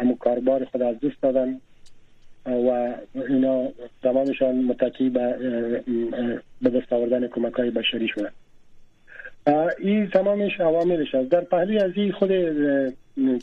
همو 0.00 0.14
کاربار 0.14 0.64
خود 0.64 0.82
از 0.82 0.96
دست 1.00 1.22
دادن. 1.22 1.60
و 2.48 2.94
اینا 3.28 3.68
تمامشان 4.02 4.64
متکی 4.64 5.08
به 5.08 5.36
به 6.62 6.70
دست 6.70 6.92
آوردن 6.92 7.28
کمک 7.28 7.52
های 7.52 7.70
بشری 7.70 8.08
شدن 8.08 8.30
این 9.78 10.10
تمامش 10.10 10.60
عواملش 10.60 11.14
است 11.14 11.28
در 11.28 11.40
پهلی 11.40 11.78
از 11.78 11.90
این 11.94 12.12
خود 12.12 12.30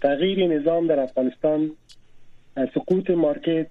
تغییر 0.02 0.48
نظام 0.48 0.88
در 0.88 1.00
افغانستان 1.00 1.72
سقوط 2.74 3.10
مارکت 3.10 3.68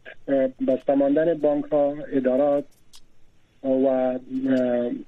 بستماندن 0.69 1.35
بانک 1.35 1.65
ها 1.65 1.95
ادارات 2.13 2.65
و 3.65 4.19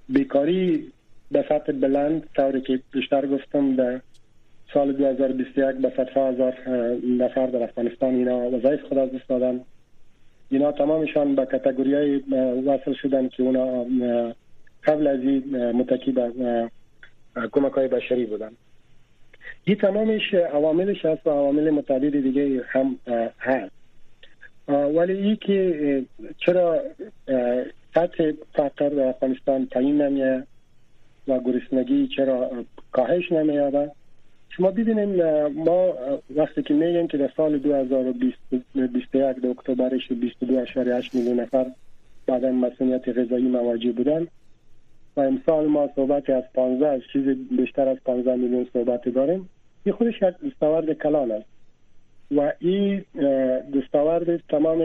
بیکاری 0.09 0.93
به 1.31 1.45
سطح 1.49 1.73
بلند 1.73 2.29
طوری 2.37 2.61
که 2.61 2.81
بیشتر 2.93 3.27
گفتم 3.27 3.77
در 3.77 4.01
سال 4.75 4.93
2021 4.93 5.65
به 5.65 5.93
سطح 5.97 6.21
هزار 6.21 6.55
نفر 7.19 7.47
در 7.47 7.63
افغانستان 7.63 8.15
اینا 8.15 8.51
وظایف 8.51 8.83
خود 8.83 8.99
از 8.99 9.13
دست 9.13 9.29
دادن. 9.29 9.61
اینا 10.51 10.73
تمامشان 10.73 11.35
به 11.35 11.47
کتگوری 11.47 11.95
های 11.95 12.17
وصل 12.67 12.93
شدن 12.93 13.29
که 13.29 13.43
اونا 13.43 13.85
قبل 14.85 15.07
از 15.07 15.21
این 15.21 15.73
متکی 15.73 16.13
به 16.13 16.33
کمک 17.53 17.73
های 17.73 17.89
بشری 17.89 18.27
بودن. 18.27 18.51
این 19.65 19.77
تمامش 19.77 20.35
عواملش 20.35 21.05
هست 21.05 21.27
و 21.27 21.31
عوامل 21.31 21.71
متعدد 21.71 22.23
دیگه 22.23 22.63
هم 22.69 22.97
هست. 23.39 23.73
ولی 24.69 25.13
ای 25.13 25.37
که 25.37 26.05
چرا 26.39 26.81
سطح 27.95 28.33
فقر 28.55 28.89
در 28.89 29.09
افغانستان 29.09 29.67
پایین 29.67 30.03
نمیه 30.03 30.43
و 31.29 31.39
گرسنگی 31.39 32.09
چرا 32.17 32.51
کاهش 32.93 33.33
نمییابه 33.33 33.91
شما 34.49 34.71
ببینیم 34.71 35.47
ما 35.47 35.95
وقتی 36.37 36.63
که 36.63 36.75
میگیم 36.75 37.09
که 37.09 37.19
در 37.19 37.31
سال 37.37 37.59
2021 37.59 39.13
در 39.13 39.49
اکتبرش 39.49 40.09
22.8 40.09 41.15
میلیون 41.15 41.41
نفر 41.41 41.67
بعد 42.27 42.45
مسئولیت 42.45 43.09
غذایی 43.09 43.49
مواجه 43.49 43.93
بودن 43.93 44.27
و 45.17 45.21
امسال 45.21 45.67
ما 45.67 45.89
صحبت 45.97 46.31
از 46.31 46.45
15 46.55 47.03
چیز 47.13 47.23
بیشتر 47.59 47.89
از 47.89 47.97
15 48.05 48.37
میلیون 48.37 48.67
صحبت 48.73 49.09
داریم. 49.09 49.49
این 49.85 49.95
خودش 49.95 50.15
یک 50.23 50.53
دستاورد 50.53 50.93
کلان 50.93 51.31
است. 51.31 51.47
و 52.31 52.53
این 52.59 53.05
دستاورد 53.75 54.37
تمام 54.49 54.79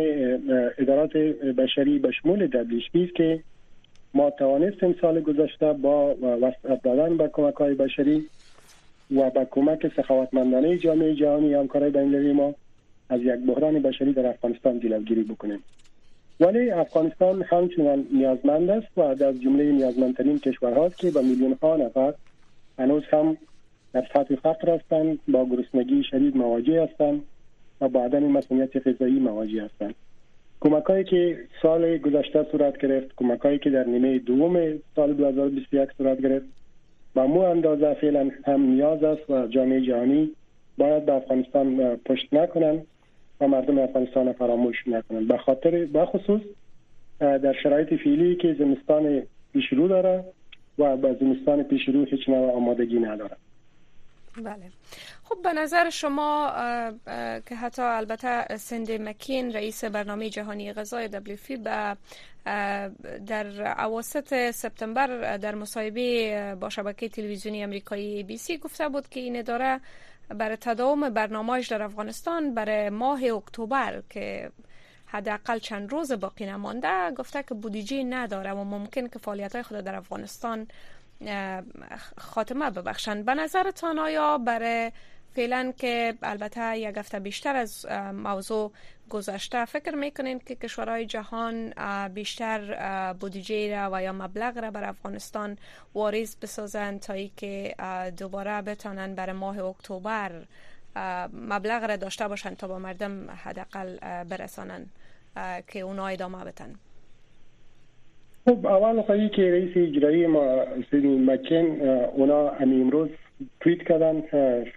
ادارات 0.77 1.17
بشری 1.57 1.99
به 1.99 2.11
شمول 2.11 2.43
است 2.43 3.15
که 3.15 3.43
ما 4.13 4.29
توانستیم 4.29 4.95
سال 5.01 5.21
گذشته 5.21 5.73
با 5.73 6.15
وسط 6.41 6.81
دادن 6.83 7.17
به 7.17 7.29
کمک 7.33 7.53
های 7.53 7.73
بشری 7.73 8.23
و 9.15 9.29
با 9.29 9.45
کمک 9.45 9.91
سخاوتمندانه 9.95 10.77
جامعه 10.77 11.15
جهانی 11.15 11.53
همکارای 11.53 11.89
بین 11.89 12.31
ما 12.31 12.53
از 13.09 13.21
یک 13.21 13.39
بحران 13.47 13.79
بشری 13.79 14.13
در 14.13 14.27
افغانستان 14.27 14.79
جلوگیری 14.79 15.23
بکنیم. 15.23 15.63
ولی 16.39 16.71
افغانستان 16.71 17.41
همچنان 17.41 18.07
نیازمند 18.13 18.69
است 18.69 18.87
و 18.97 19.01
از 19.01 19.19
جمله 19.19 19.71
نیازمندترین 19.71 20.39
کشورهاست 20.39 20.97
که 20.97 21.11
با 21.11 21.21
میلیون 21.21 21.57
ها 21.61 21.75
نفر 21.75 22.13
هنوز 22.79 23.03
هم 23.11 23.37
در 23.93 24.07
سطح 24.13 24.35
فقر 24.35 24.69
هستند 24.69 25.19
با 25.27 25.45
گرسنگی 25.45 26.03
شدید 26.03 26.37
مواجه 26.37 26.83
هستند 26.83 27.21
و 27.81 27.89
با 27.89 28.03
عدم 28.03 28.23
مسئولیت 28.23 28.87
غذایی 28.87 29.19
مواجه 29.19 29.63
هستند. 29.63 29.95
کمک 30.61 31.05
که 31.05 31.37
سال 31.61 31.97
گذشته 31.97 32.45
صورت 32.51 32.77
گرفت 32.77 33.15
کمک 33.15 33.61
که 33.61 33.69
در 33.69 33.83
نیمه 33.83 34.19
دوم 34.19 34.79
سال 34.95 35.13
2021 35.13 35.89
صورت 35.97 36.21
گرفت 36.21 36.45
و 37.15 37.27
مو 37.27 37.39
اندازه 37.39 37.93
فعلا 37.93 38.31
هم 38.45 38.61
نیاز 38.61 39.03
است 39.03 39.29
و 39.29 39.47
جامعه 39.47 39.81
جهانی 39.81 40.31
باید 40.77 41.05
به 41.05 41.13
افغانستان 41.13 41.95
پشت 41.95 42.33
نکنند 42.33 42.87
و 43.41 43.47
مردم 43.47 43.79
افغانستان 43.79 44.33
فراموش 44.33 44.87
نکنند 44.87 45.27
به 45.27 45.37
خاطر 45.37 45.85
بخصوص 45.85 46.41
در 47.19 47.53
شرایط 47.63 47.93
فعلی 47.93 48.35
که 48.35 48.53
زمستان 48.59 49.23
پیش 49.53 49.73
رو 49.73 49.87
داره 49.87 50.23
و 50.79 50.97
به 50.97 51.13
زمستان 51.19 51.63
پیش 51.63 51.87
رو 51.87 52.05
هیچ 52.05 52.29
نوع 52.29 52.51
آمادگی 52.51 52.99
نداره. 52.99 53.35
بله. 54.37 54.71
خب 55.23 55.41
به 55.43 55.53
نظر 55.53 55.89
شما 55.89 56.53
که 57.45 57.55
حتی 57.55 57.81
البته 57.81 58.57
سند 58.57 58.91
مکین 58.91 59.53
رئیس 59.53 59.83
برنامه 59.83 60.29
جهانی 60.29 60.73
غذای 60.73 61.07
دبلیو 61.07 61.37
به 61.63 61.97
در 63.27 63.73
اواسط 63.83 64.51
سپتامبر 64.51 65.37
در 65.37 65.55
مصاحبه 65.55 66.55
با 66.59 66.69
شبکه 66.69 67.09
تلویزیونی 67.09 67.63
امریکایی 67.63 68.23
بی 68.23 68.37
سی 68.37 68.57
گفته 68.57 68.89
بود 68.89 69.09
که 69.09 69.19
این 69.19 69.35
اداره 69.39 69.79
برای 70.29 70.55
تداوم 70.55 71.09
برنامهش 71.09 71.67
در 71.67 71.83
افغانستان 71.83 72.53
برای 72.53 72.89
ماه 72.89 73.23
اکتبر 73.23 74.01
که 74.09 74.51
حداقل 75.05 75.59
چند 75.59 75.91
روز 75.91 76.11
باقی 76.11 76.45
نمانده 76.45 77.11
گفته 77.11 77.43
که 77.43 77.53
بودجه 77.53 78.03
نداره 78.03 78.51
و 78.51 78.63
ممکن 78.63 79.07
که 79.07 79.19
فعالیت 79.19 79.61
خود 79.61 79.77
در 79.77 79.95
افغانستان 79.95 80.67
خاتمه 82.17 82.69
ببخشند 82.69 83.25
به 83.25 83.33
نظرتان 83.33 83.99
آیا 83.99 84.37
برای 84.37 84.91
فعلا 85.35 85.73
که 85.77 86.17
البته 86.23 86.77
یک 86.77 86.97
هفته 86.97 87.19
بیشتر 87.19 87.55
از 87.55 87.85
موضوع 88.13 88.71
گذشته 89.09 89.65
فکر 89.65 89.95
می‌کنین 89.95 90.39
که 90.39 90.55
کشورهای 90.55 91.05
جهان 91.05 91.73
بیشتر 92.07 93.13
بودجه 93.13 93.75
را 93.75 93.89
و 93.93 94.03
یا 94.03 94.13
مبلغ 94.13 94.57
را 94.57 94.71
بر 94.71 94.83
افغانستان 94.83 95.57
واریز 95.93 96.37
بسازند 96.41 96.99
تا 96.99 97.13
ای 97.13 97.31
که 97.37 97.75
دوباره 98.17 98.61
بتانن 98.61 99.15
برای 99.15 99.35
ماه 99.35 99.59
اکتبر 99.59 100.31
مبلغ 101.33 101.83
را 101.83 101.95
داشته 101.95 102.27
باشند 102.27 102.57
تا 102.57 102.67
با 102.67 102.79
مردم 102.79 103.31
حداقل 103.31 103.97
برسانن 104.23 104.85
که 105.67 105.79
اونا 105.79 106.07
ادامه 106.07 106.43
بتن 106.43 106.75
خب 108.45 108.67
اول 108.67 109.01
خواهی 109.01 109.29
که 109.29 109.51
رئیس 109.51 109.71
اجرایی 109.75 110.27
ما 110.27 110.65
سیدین 110.91 111.31
مکین 111.31 111.81
اونا 111.87 112.49
امی 112.49 112.81
امروز 112.81 113.09
تویت 113.59 113.83
کردن 113.83 114.23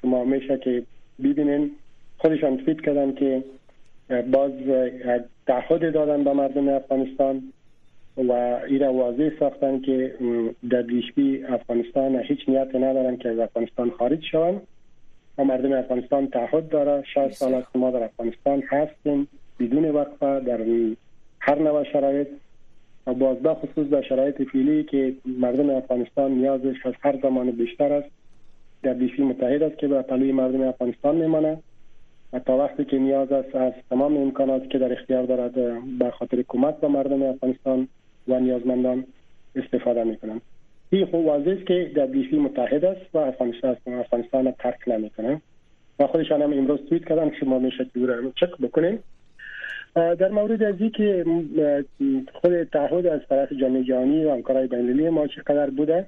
شما 0.00 0.24
میشه 0.24 0.58
که 0.58 0.82
ببینین. 1.24 1.70
خودشان 2.18 2.56
تویت 2.56 2.80
کردن 2.80 3.12
که 3.12 3.44
باز 4.32 4.52
تعهد 5.46 5.92
دادن 5.92 6.24
به 6.24 6.32
مردم 6.32 6.68
افغانستان 6.68 7.42
و 8.16 8.32
ایره 8.68 8.88
واضح 8.88 9.30
ساختن 9.38 9.80
که 9.80 10.14
در 10.70 10.82
دیشبی 10.82 11.44
افغانستان 11.44 12.16
هیچ 12.16 12.48
نیت 12.48 12.74
ندارن 12.74 13.16
که 13.16 13.28
از 13.28 13.38
افغانستان 13.38 13.90
خارج 13.90 14.24
شوند. 14.24 14.60
و 15.38 15.44
مردم 15.44 15.72
افغانستان 15.72 16.26
تعهد 16.26 16.68
داره. 16.68 17.04
60 17.14 17.30
سال 17.30 17.54
است 17.54 17.76
ما 17.76 17.90
در 17.90 18.02
افغانستان 18.04 18.62
هستیم 18.68 19.28
بدون 19.60 19.90
وقفه 19.90 20.40
در 20.40 20.60
هر 21.40 21.58
نوع 21.58 21.84
شرایط. 21.84 22.28
باز 23.12 23.36
به 23.36 23.54
خصوص 23.54 23.88
در 23.88 24.02
شرایط 24.02 24.42
فعلی 24.42 24.84
که 24.84 25.14
مردم 25.38 25.70
افغانستان 25.70 26.30
نیازش 26.32 26.86
از 26.86 26.94
هر 27.00 27.18
زمان 27.22 27.50
بیشتر 27.50 27.92
است 27.92 28.08
در 28.82 28.92
دیشی 28.92 29.22
متحد 29.22 29.62
است 29.62 29.78
که 29.78 29.88
به 29.88 30.02
پلوی 30.02 30.32
مردم 30.32 30.62
افغانستان 30.62 31.16
میمانه 31.16 31.58
و 32.32 32.38
تا 32.38 32.56
وقتی 32.56 32.84
که 32.84 32.98
نیاز 32.98 33.32
است 33.32 33.54
از 33.54 33.72
تمام 33.90 34.16
امکاناتی 34.16 34.68
که 34.68 34.78
در 34.78 34.92
اختیار 34.92 35.24
دارد 35.24 35.54
به 35.98 36.10
خاطر 36.10 36.44
کمک 36.48 36.74
به 36.76 36.88
مردم 36.88 37.22
افغانستان 37.22 37.88
و 38.28 38.40
نیازمندان 38.40 39.04
استفاده 39.56 40.04
می‌کنند. 40.04 40.40
این 40.90 41.06
خوب 41.06 41.26
واضح 41.26 41.50
است 41.50 41.66
که 41.66 41.92
در 41.96 42.06
دیشی 42.06 42.38
متحد 42.38 42.84
است 42.84 43.14
و 43.14 43.18
افغانستان 43.18 43.76
افغانستان 43.86 44.50
ترک 44.50 44.88
نمی‌کنه. 44.88 45.40
و 45.98 46.06
خودشان 46.06 46.42
هم 46.42 46.52
امروز 46.52 46.80
توییت 46.88 47.04
کردن 47.04 47.30
شما 47.40 47.58
میشه 47.58 47.86
چک 48.36 48.58
بکنیم. 48.60 48.98
در 49.94 50.28
مورد 50.28 50.62
از 50.62 50.74
که 50.96 51.24
خود 52.32 52.62
تعهد 52.62 53.06
از 53.06 53.20
طرف 53.28 53.52
جامعه 53.52 53.84
جهانی 53.84 54.24
و 54.24 54.32
همکارای 54.32 54.66
بین‌المللی 54.66 55.08
ما 55.08 55.26
چقدر 55.26 55.70
بوده 55.70 56.06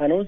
هنوز 0.00 0.26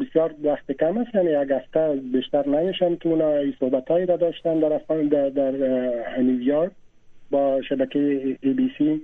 بسیار 0.00 0.34
وقت 0.42 0.72
کم 0.72 0.98
است. 0.98 1.14
یعنی 1.14 1.30
یک 1.30 1.50
هفته 1.50 2.00
بیشتر 2.12 2.48
نمیشن 2.48 2.96
که 2.96 3.08
اونا 3.08 3.52
صحبت 3.60 3.90
را 3.90 4.16
داشتن 4.16 4.60
در 4.60 4.80
در, 5.10 5.28
در 5.28 5.50
نیویورک 6.18 6.70
با 7.30 7.62
شبکه 7.62 8.36
ای 8.40 8.52
بی 8.52 8.70
سی 8.78 9.02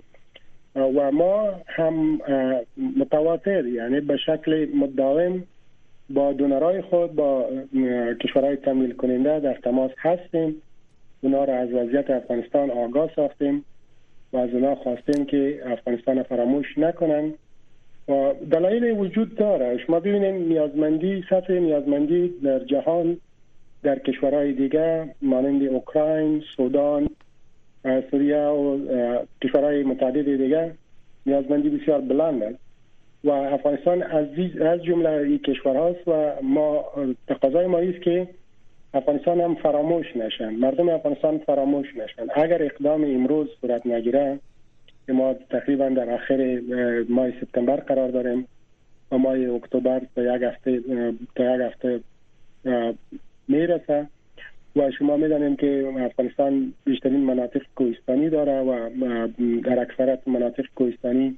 و 0.76 1.12
ما 1.12 1.54
هم 1.66 2.20
متواتر 2.96 3.66
یعنی 3.66 4.00
به 4.00 4.16
شکل 4.16 4.68
مداوم 4.74 5.42
با 6.10 6.32
دونرای 6.32 6.82
خود 6.82 7.14
با 7.14 7.48
کشورهای 8.20 8.56
تمویل 8.56 8.92
کننده 8.92 9.40
در 9.40 9.54
تماس 9.54 9.90
هستیم. 9.98 10.62
اونا 11.24 11.44
را 11.44 11.54
از 11.54 11.72
وضعیت 11.72 12.10
افغانستان 12.10 12.70
آگاه 12.70 13.10
ساختیم 13.16 13.64
و 14.32 14.36
از 14.36 14.50
اونا 14.50 14.74
خواستیم 14.74 15.24
که 15.24 15.60
افغانستان 15.66 16.22
فراموش 16.22 16.78
نکنن. 16.78 17.32
و 18.08 18.32
دلایل 18.50 18.98
وجود 18.98 19.36
داره. 19.36 19.78
شما 19.86 20.00
ببینید 20.00 20.48
نیازمندی 20.48 21.24
سطح 21.30 21.52
نیازمندی 21.52 22.28
در 22.28 22.58
جهان 22.58 23.16
در 23.82 23.98
کشورهای 23.98 24.52
دیگه 24.52 25.14
مانند 25.22 25.62
اوکراین، 25.62 26.42
سودان، 26.56 27.08
سوریه 28.10 28.46
و 28.46 28.78
کشورهای 29.42 29.82
متعدد 29.82 30.36
دیگه 30.36 30.74
نیازمندی 31.26 31.68
بسیار 31.68 32.00
بلند 32.00 32.42
است 32.42 32.58
و 33.24 33.30
افغانستان 33.30 34.02
از 34.02 34.26
از 34.60 34.84
جمله 34.84 35.10
این 35.10 35.38
کشورهاست 35.38 36.08
و 36.08 36.32
ما 36.42 36.84
تقاضای 37.28 37.66
ما 37.66 37.78
است 37.78 38.02
که 38.02 38.28
افغانستان 38.94 39.40
هم 39.40 39.54
فراموش 39.54 40.16
نشن. 40.16 40.50
مردم 40.50 40.88
افغانستان 40.88 41.38
فراموش 41.38 41.86
نشن. 41.96 42.26
اگر 42.34 42.62
اقدام 42.62 43.04
امروز 43.04 43.48
صورت 43.60 43.86
نگیره 43.86 44.38
که 45.06 45.12
ما 45.12 45.34
تقریبا 45.34 45.88
در 45.88 46.10
آخر 46.10 46.60
ماه 47.08 47.30
سپتامبر 47.40 47.76
قرار 47.76 48.08
داریم. 48.08 48.46
و 49.12 49.18
ماه 49.18 49.38
اکتبر 49.38 50.02
تا 50.16 50.36
یک 50.36 50.42
هفته 50.42 50.80
تا 51.36 51.54
یک 51.54 51.60
هفته 51.60 52.00
می‌رسه. 53.48 54.06
و 54.76 54.90
شما 54.90 55.16
می‌دانیم 55.16 55.56
که 55.56 55.92
افغانستان 55.98 56.72
بیشترین 56.84 57.20
مناطق 57.20 57.62
کوهستانی 57.76 58.30
داره 58.30 58.60
و 58.60 58.88
در 59.64 59.80
اکثرت 59.80 60.28
مناطق 60.28 60.64
کوهستانی 60.74 61.36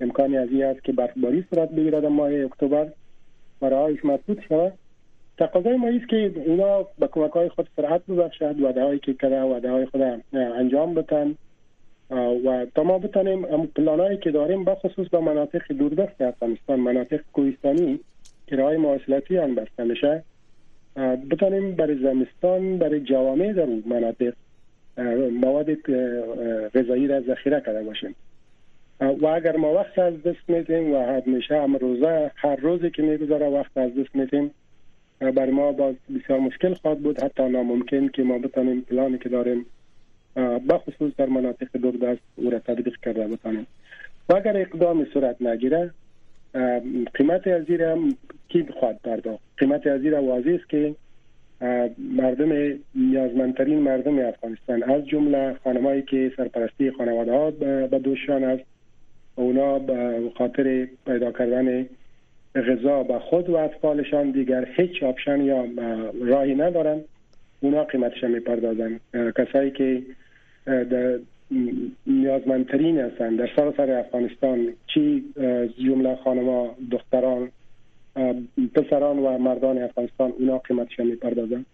امکانی 0.00 0.36
از 0.36 0.48
این 0.48 0.64
است 0.64 0.84
که 0.84 0.92
برفباری 0.92 1.44
صورت 1.50 1.70
بگیرد 1.70 2.04
ماه 2.04 2.32
اکتبر. 2.32 2.86
و 3.62 3.66
راهش 3.66 4.04
مسدود 4.04 4.42
شود. 4.48 4.72
تقاضای 5.38 5.76
ما 5.76 5.88
است 5.88 6.08
که 6.08 6.16
اینا 6.46 6.82
به 6.98 7.06
کمک 7.06 7.30
های 7.30 7.48
خود 7.48 7.68
سرعت 7.76 8.06
ببخشد 8.06 8.60
وعده 8.60 8.82
هایی 8.82 8.98
که 8.98 9.14
کرده 9.14 9.42
وعده 9.42 9.70
های 9.70 9.86
خود 9.86 10.02
انجام 10.32 10.94
بتن 10.94 11.34
و 12.44 12.66
تا 12.74 12.82
ما 12.82 12.98
بتانیم 12.98 13.66
پلانایی 13.66 14.18
که 14.18 14.30
داریم 14.30 14.64
بخصوص 14.64 15.08
به 15.08 15.20
مناطق 15.20 15.72
دوردست 15.72 16.20
افغانستان 16.20 16.80
مناطق 16.80 17.20
کوهستانی 17.32 18.00
که 18.46 18.56
راه 18.56 18.76
مواصلاتی 18.76 19.36
هم 19.36 19.54
بسته 19.54 19.84
میشه. 19.84 20.22
بتانیم 21.30 21.72
برای 21.72 21.98
زمستان 22.02 22.78
برای 22.78 23.00
جوامع 23.00 23.52
در 23.52 23.66
مناطق 23.86 24.32
مواد 25.40 25.74
غذایی 26.74 27.06
را 27.06 27.20
ذخیره 27.20 27.60
کرده 27.66 27.82
باشیم. 27.82 28.14
و 29.00 29.26
اگر 29.26 29.56
ما 29.56 29.74
وقت 29.74 29.98
از 29.98 30.22
دست 30.22 30.48
میتیم 30.48 30.94
و 30.94 30.96
همیشه 30.96 31.62
هم 31.62 31.76
روزه 31.76 32.30
هر 32.36 32.56
روزی 32.56 32.90
که 32.90 33.02
می‌گذاره 33.02 33.48
وقت 33.48 33.76
از 33.76 33.90
دست 33.94 34.16
میتیم 34.16 34.50
برای 35.20 35.50
ما 35.50 35.72
باز 35.72 35.94
بسیار 36.14 36.40
مشکل 36.40 36.74
خواهد 36.74 36.98
بود. 36.98 37.22
حتی 37.22 37.48
ناممکن 37.48 38.08
که 38.08 38.22
ما 38.22 38.38
بتانیم 38.38 38.80
پلانی 38.80 39.18
که 39.18 39.28
داریم 39.28 39.66
بخصوص 40.68 41.12
در 41.16 41.26
مناطق 41.26 41.76
دوردست 41.76 42.20
او 42.36 42.50
را 42.50 42.58
تطبیق 42.58 42.96
کرده 43.02 43.28
بتانیم. 43.28 43.66
و 44.28 44.34
اگر 44.34 44.56
اقدام 44.56 45.04
صورت 45.04 45.42
نگیره 45.42 45.90
قیمت 47.14 47.46
از 47.46 47.70
هم 47.70 48.16
کی 48.48 48.62
بخواد 48.62 48.96
پرداخت؟ 49.04 49.42
قیمت 49.56 49.86
از 49.86 50.04
واضح 50.04 50.50
است 50.50 50.68
که 50.68 50.94
مردم 51.98 52.78
نیازمندترین 52.94 53.78
مردم 53.78 54.18
افغانستان. 54.18 54.82
از 54.82 55.06
جمله 55.06 55.56
خانمایی 55.64 56.02
که 56.02 56.32
سرپرستی 56.36 56.90
خانواده 56.90 57.32
ها 57.32 57.50
به 57.50 58.00
دوشان 58.04 58.44
است. 58.44 58.62
اونا 59.34 59.78
به 59.78 60.20
خاطر 60.36 60.88
پیدا 61.06 61.32
کردن 61.32 61.86
غذا 62.54 63.02
به 63.02 63.18
خود 63.18 63.50
و 63.50 63.56
اطفالشان 63.56 64.30
دیگر 64.30 64.68
هیچ 64.76 65.02
آپشن 65.02 65.40
یا 65.40 65.64
راهی 66.20 66.54
ندارن. 66.54 67.00
اونا 67.60 67.84
قیمتش 67.84 68.24
می‌پردازن. 68.24 69.00
کسایی 69.36 69.70
که 69.70 70.02
نیازمندترین 72.06 73.00
هستند 73.00 73.38
در 73.38 73.48
سراسر 73.56 73.90
افغانستان 73.90 74.68
چی 74.94 75.24
جمله 75.86 76.16
خانما 76.24 76.74
دختران 76.90 77.48
پسران 78.74 79.18
و 79.18 79.38
مردان 79.38 79.78
افغانستان 79.78 80.32
اونا 80.38 80.58
قیمتش 80.58 81.00
می‌پردازن. 81.00 81.64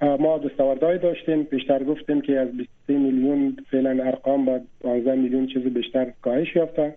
ما 0.00 0.38
دستاوردهای 0.38 0.98
داشتیم. 0.98 1.42
بیشتر 1.42 1.84
گفتیم 1.84 2.20
که 2.20 2.38
از 2.38 2.48
23 2.48 2.98
میلیون 2.98 3.56
فعلا 3.70 4.04
ارقام 4.04 4.44
با 4.44 4.60
15 4.80 5.14
میلیون 5.14 5.46
چیز 5.46 5.62
بیشتر 5.62 6.12
کاهش 6.22 6.56
یافته 6.56 6.94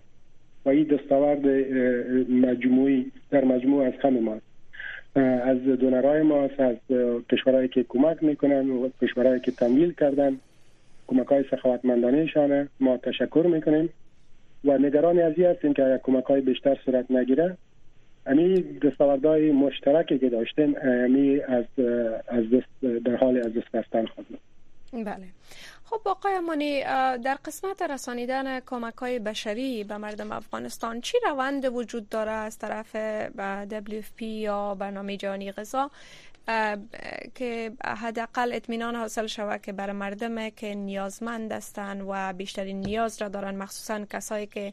و 0.64 0.68
این 0.68 0.84
دستاورد 0.84 1.46
مجموعی 2.30 3.12
در 3.30 3.44
مجموع 3.44 3.86
از 3.86 3.92
همه 4.02 4.20
ما 4.20 4.40
از 5.20 5.58
دونرهای 5.64 6.22
ما 6.22 6.42
از 6.42 6.74
کشورهایی 7.30 7.68
که 7.68 7.84
کمک 7.88 8.22
می‌کنن 8.22 8.70
و 8.70 8.88
کشورهایی 9.02 9.40
که 9.40 9.50
تمویل 9.50 9.92
کردن 9.92 10.36
کمک 11.06 11.26
های 11.26 11.44
سخاوتمندانه 11.50 12.68
ما 12.80 12.96
تشکر 12.96 13.46
می‌کنیم. 13.50 13.88
و 14.64 14.78
نگران 14.78 15.18
از 15.18 15.34
هستیم 15.38 15.72
که 15.72 16.00
کمک 16.02 16.24
های 16.24 16.40
بیشتر 16.40 16.78
صورت 16.84 17.10
نگیره 17.10 17.56
امی 18.26 18.62
دستاوردهای 18.62 19.52
مشترکی 19.52 20.18
که 20.18 20.28
داشتیم 20.28 20.74
امی 20.82 21.40
از 21.40 21.64
از 22.28 22.44
دست 22.50 23.04
در 23.04 23.16
حال 23.16 23.38
از 23.38 23.54
دست 23.54 23.74
رفتن 23.74 24.06
خود 24.06 24.26
بله. 24.92 25.28
خب 25.84 26.00
آقای 26.04 26.34
امانی 26.34 26.82
در 27.18 27.38
قسمت 27.44 27.82
رسانیدن 27.82 28.60
کمک 28.60 28.94
های 28.94 29.18
بشری 29.18 29.84
به 29.84 29.96
مردم 29.96 30.32
افغانستان 30.32 31.00
چی 31.00 31.18
روند 31.24 31.64
وجود 31.64 32.08
داره 32.08 32.30
از 32.30 32.58
طرف 32.58 32.96
WFP 33.68 34.22
یا 34.22 34.74
برنامه 34.74 35.16
جهانی 35.16 35.52
غذا؟ 35.52 35.90
که 37.34 37.72
حداقل 37.84 38.52
اطمینان 38.52 38.96
حاصل 38.96 39.26
شود 39.26 39.62
که 39.62 39.72
برای 39.72 39.92
مردم 39.92 40.50
که 40.50 40.74
نیازمند 40.74 41.52
هستند 41.52 42.04
و 42.08 42.32
بیشترین 42.32 42.80
نیاز 42.80 43.22
را 43.22 43.28
دارن 43.28 43.56
مخصوصا 43.56 44.04
کسایی 44.04 44.46
که 44.46 44.72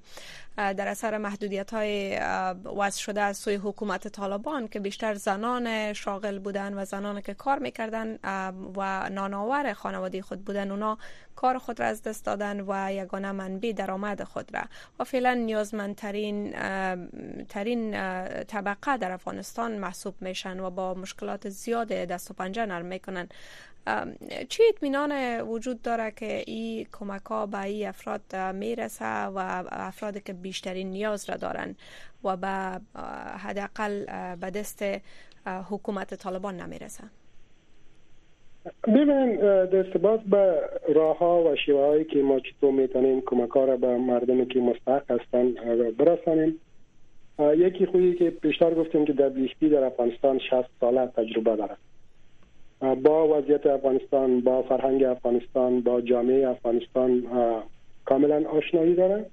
در 0.58 0.88
اثر 0.88 1.18
محدودیت 1.18 1.74
های 1.74 2.20
وضع 2.78 3.00
شده 3.00 3.22
از 3.22 3.38
سوی 3.38 3.56
حکومت 3.56 4.08
طالبان 4.08 4.68
که 4.68 4.80
بیشتر 4.80 5.14
زنان 5.14 5.94
شاغل 5.94 6.40
بودن 6.40 6.74
و 6.74 6.86
زنان 6.86 7.22
که 7.22 7.34
کار 7.34 7.60
می‌کردن 7.60 8.20
و 8.76 9.10
نانآور 9.10 9.74
خانواده 9.74 10.22
خود 10.22 10.46
بودن 10.46 10.72
اونا 10.72 10.98
کار 11.36 11.58
خود 11.58 11.80
را 11.80 11.86
از 11.86 12.04
دست 12.04 12.26
دادن 12.26 12.62
و 12.68 12.92
یگانه 12.92 13.32
منبع 13.32 13.72
درآمد 13.72 14.24
خود 14.24 14.56
را. 14.56 14.62
و 15.00 15.04
فعلا 15.04 15.34
نیازمندترین 15.34 16.52
ترین 17.50 17.92
طبقه 18.44 18.98
در 18.98 19.12
افغانستان 19.12 19.78
محسوب 19.78 20.16
میشن 20.22 20.60
و 20.60 20.70
با 20.70 20.94
مشکلات 20.94 21.50
زیاد 21.65 21.88
دست 21.88 22.32
و 22.32 22.34
پنجه 22.34 22.65
نرم 22.65 22.86
می‌کنن. 22.86 23.28
چی 24.49 24.63
اطمینان 24.69 25.41
وجود 25.41 25.82
داره 25.82 26.12
که 26.12 26.43
این 26.47 26.88
کمک 26.91 27.25
ها 27.25 27.45
به 27.45 27.62
این 27.62 27.88
افراد 27.88 28.21
می‌رسه 28.36 29.06
و 29.06 29.63
افرادی 29.71 30.19
که 30.19 30.34
بیشترین 30.34 30.89
نیاز 30.89 31.30
را 31.30 31.36
دارن 31.36 31.75
و 32.23 32.38
به 32.38 32.82
حداقل 33.38 34.06
به 34.36 34.49
دست 34.49 34.84
حکومت 35.69 36.13
طالبان 36.13 36.62
نمی‌رسه. 36.62 37.04
ببین 38.88 39.36
در 39.65 40.17
به 40.17 40.62
راه 40.95 41.17
ها 41.17 41.43
و 41.43 41.56
شیوه 41.56 42.04
که 42.04 42.19
ما 42.19 42.39
چطور 42.39 42.71
می‌تونیم 42.71 43.21
کمک 43.25 43.49
ها 43.49 43.65
را 43.65 43.78
به 43.78 43.97
مردمی 43.97 44.45
که 44.47 44.60
مستحق 44.60 45.12
هستن 45.12 45.54
برسانیم. 45.91 46.60
یکی 47.39 47.86
خویی 47.86 48.15
که 48.15 48.30
بیشتر 48.30 48.74
گفتیم 48.74 49.06
که 49.06 49.13
در 49.13 49.30
در 49.62 49.84
افغانستان 49.84 50.39
60 50.39 50.54
ساله 50.80 51.08
تجربه 51.08 51.56
داره 51.56 51.78
با 52.95 53.38
وضعیت 53.38 53.65
افغانستان 53.65 54.41
با 54.41 54.62
فرهنگ 54.62 55.04
افغانستان 55.04 55.82
با 55.82 56.02
جامعه 56.02 56.50
افغانستان 56.50 57.24
کاملا 58.06 58.50
آشنایی 58.50 58.95
داره 58.95 59.26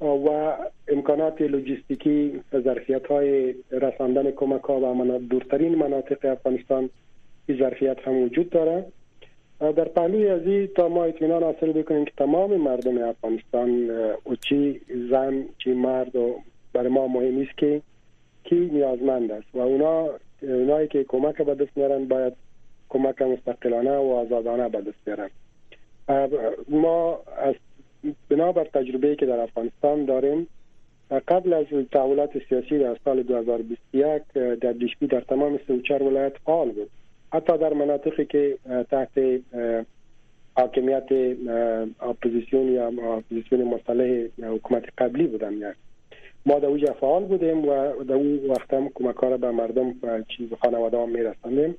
و 0.00 0.56
امکانات 0.88 1.40
لوجستیکی 1.40 2.40
ظرفیت 2.64 3.06
های 3.06 3.54
رساندن 3.70 4.30
کمک 4.30 4.62
ها 4.62 4.80
و 4.80 5.18
دورترین 5.18 5.74
مناطق 5.74 6.24
افغانستان 6.24 6.90
این 7.46 7.58
ظرفیت 7.58 7.98
هم 8.04 8.22
وجود 8.22 8.50
داره. 8.50 8.84
در 9.60 9.84
پهلوی 9.84 10.28
از 10.28 10.68
تا 10.76 10.88
ما 10.88 11.04
اطمینان 11.04 11.42
حاصل 11.42 11.72
بکنیم 11.72 12.04
که 12.04 12.12
تمام 12.16 12.56
مردم 12.56 13.04
افغانستان 13.04 13.90
و 14.26 14.34
چی 14.48 14.80
زن 15.10 15.44
چی 15.58 15.72
مرد 15.72 16.16
و 16.16 16.40
برای 16.72 16.88
ما 16.88 17.08
مهم 17.08 17.40
است 17.40 17.58
که 17.58 17.82
کی 18.44 18.70
نیازمند 18.72 19.30
است. 19.32 19.46
و 19.54 19.58
اونا 19.58 20.08
اونایی 20.42 20.88
که 20.88 21.04
کمک 21.04 21.42
به 21.42 21.54
دست 21.54 21.76
میارن 21.76 22.04
باید 22.04 22.32
کمک 22.88 23.22
مستقلانه 23.22 23.96
و 23.96 24.12
آزادانه 24.12 24.68
به 24.68 24.80
دست 24.80 25.04
بیارن. 25.04 25.30
ما 26.68 27.18
از 27.36 27.54
بنابر 28.28 28.64
تجربه 28.64 29.16
که 29.16 29.26
در 29.26 29.40
افغانستان 29.40 30.04
داریم 30.04 30.46
قبل 31.28 31.52
از 31.52 31.66
تحولات 31.92 32.30
سیاسی 32.48 32.78
در 32.78 32.96
سال 33.04 33.22
2021 33.22 34.22
در 34.32 34.72
دیشبی 34.72 35.06
در 35.06 35.20
تمام 35.20 35.60
34 35.66 36.02
ولایت 36.02 36.32
فعال 36.44 36.70
بود. 36.70 36.90
حتی 37.32 37.58
در 37.58 37.72
مناطقی 37.72 38.24
که 38.24 38.58
تحت 38.90 39.40
حاکمیت 40.56 41.08
اپوزیسیون 42.00 42.72
یا 42.72 42.92
اپوزیسیون 43.16 43.64
مصالح 43.64 44.26
حکومت 44.42 44.84
قبلی 44.98 45.26
بودن. 45.26 45.52
یعنی 45.52 45.74
ما 46.46 46.58
در 46.58 46.66
اوجه 46.66 46.92
فعال 46.92 47.24
بودیم 47.24 47.68
و 47.68 48.04
در 48.04 48.14
اون 48.14 48.40
وقت 48.48 48.74
هم 48.74 48.88
کمک 48.94 49.16
به 49.16 49.50
مردم 49.50 49.94
و 50.02 50.22
چیز 50.36 50.48
خانواده 50.62 51.06
میرسندیم 51.06 51.74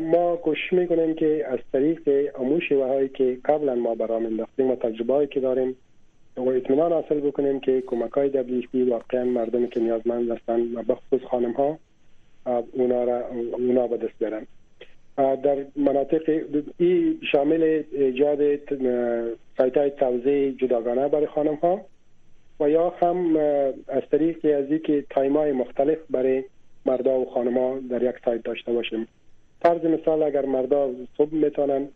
ما 0.00 0.36
کوشش 0.36 0.72
می‌کنیم 0.72 1.14
که 1.14 1.44
از 1.48 1.58
طریق 1.72 2.30
اموش 2.40 2.72
و 2.72 2.82
هایی 2.82 3.08
که 3.08 3.38
قبلا 3.44 3.74
ما 3.74 3.94
برام 3.94 4.26
انداختیم 4.26 4.70
و 4.70 4.76
تجربه 4.76 5.12
هایی 5.12 5.28
که 5.28 5.40
داریم 5.40 5.76
و 6.36 6.48
اطمینان 6.48 6.92
حاصل 6.92 7.20
بکنیم 7.20 7.60
که 7.60 7.80
کمک 7.86 8.12
های 8.12 8.28
دبلیش 8.28 8.64
واقعا 8.74 9.24
مردم 9.24 9.66
که 9.66 9.80
نیازمند 9.80 10.30
هستند 10.30 10.76
و 10.76 10.82
بخصوص 10.82 11.20
خانم 11.30 11.52
ها 11.52 11.78
اونا 12.72 13.04
را 13.04 13.28
اونا 13.52 13.86
به 13.86 13.96
دست 13.96 14.18
برن 14.20 14.46
در 15.16 15.64
مناطق 15.76 16.44
ای 16.78 17.18
شامل 17.32 17.82
ایجاد 17.92 18.38
سایت 19.58 19.76
های 19.76 19.90
توزیع 19.90 20.50
جداگانه 20.50 21.08
برای 21.08 21.26
خانم 21.26 21.54
ها 21.54 21.80
و 22.60 22.70
یا 22.70 22.90
هم 22.90 23.36
از 23.88 24.02
طریق 24.10 24.36
از 24.44 24.80
که 24.80 25.04
تایم 25.10 25.36
های 25.36 25.52
مختلف 25.52 25.98
برای 26.10 26.44
مردا 26.86 27.20
و 27.20 27.24
ها 27.34 27.78
در 27.90 28.02
یک 28.02 28.14
سایت 28.24 28.42
داشته 28.42 28.72
باشیم. 28.72 29.08
فرض 29.62 29.84
مثال 29.84 30.22
اگر 30.22 30.46
مردا 30.46 30.90
صبح 31.18 31.34
می‌تونن 31.34 31.88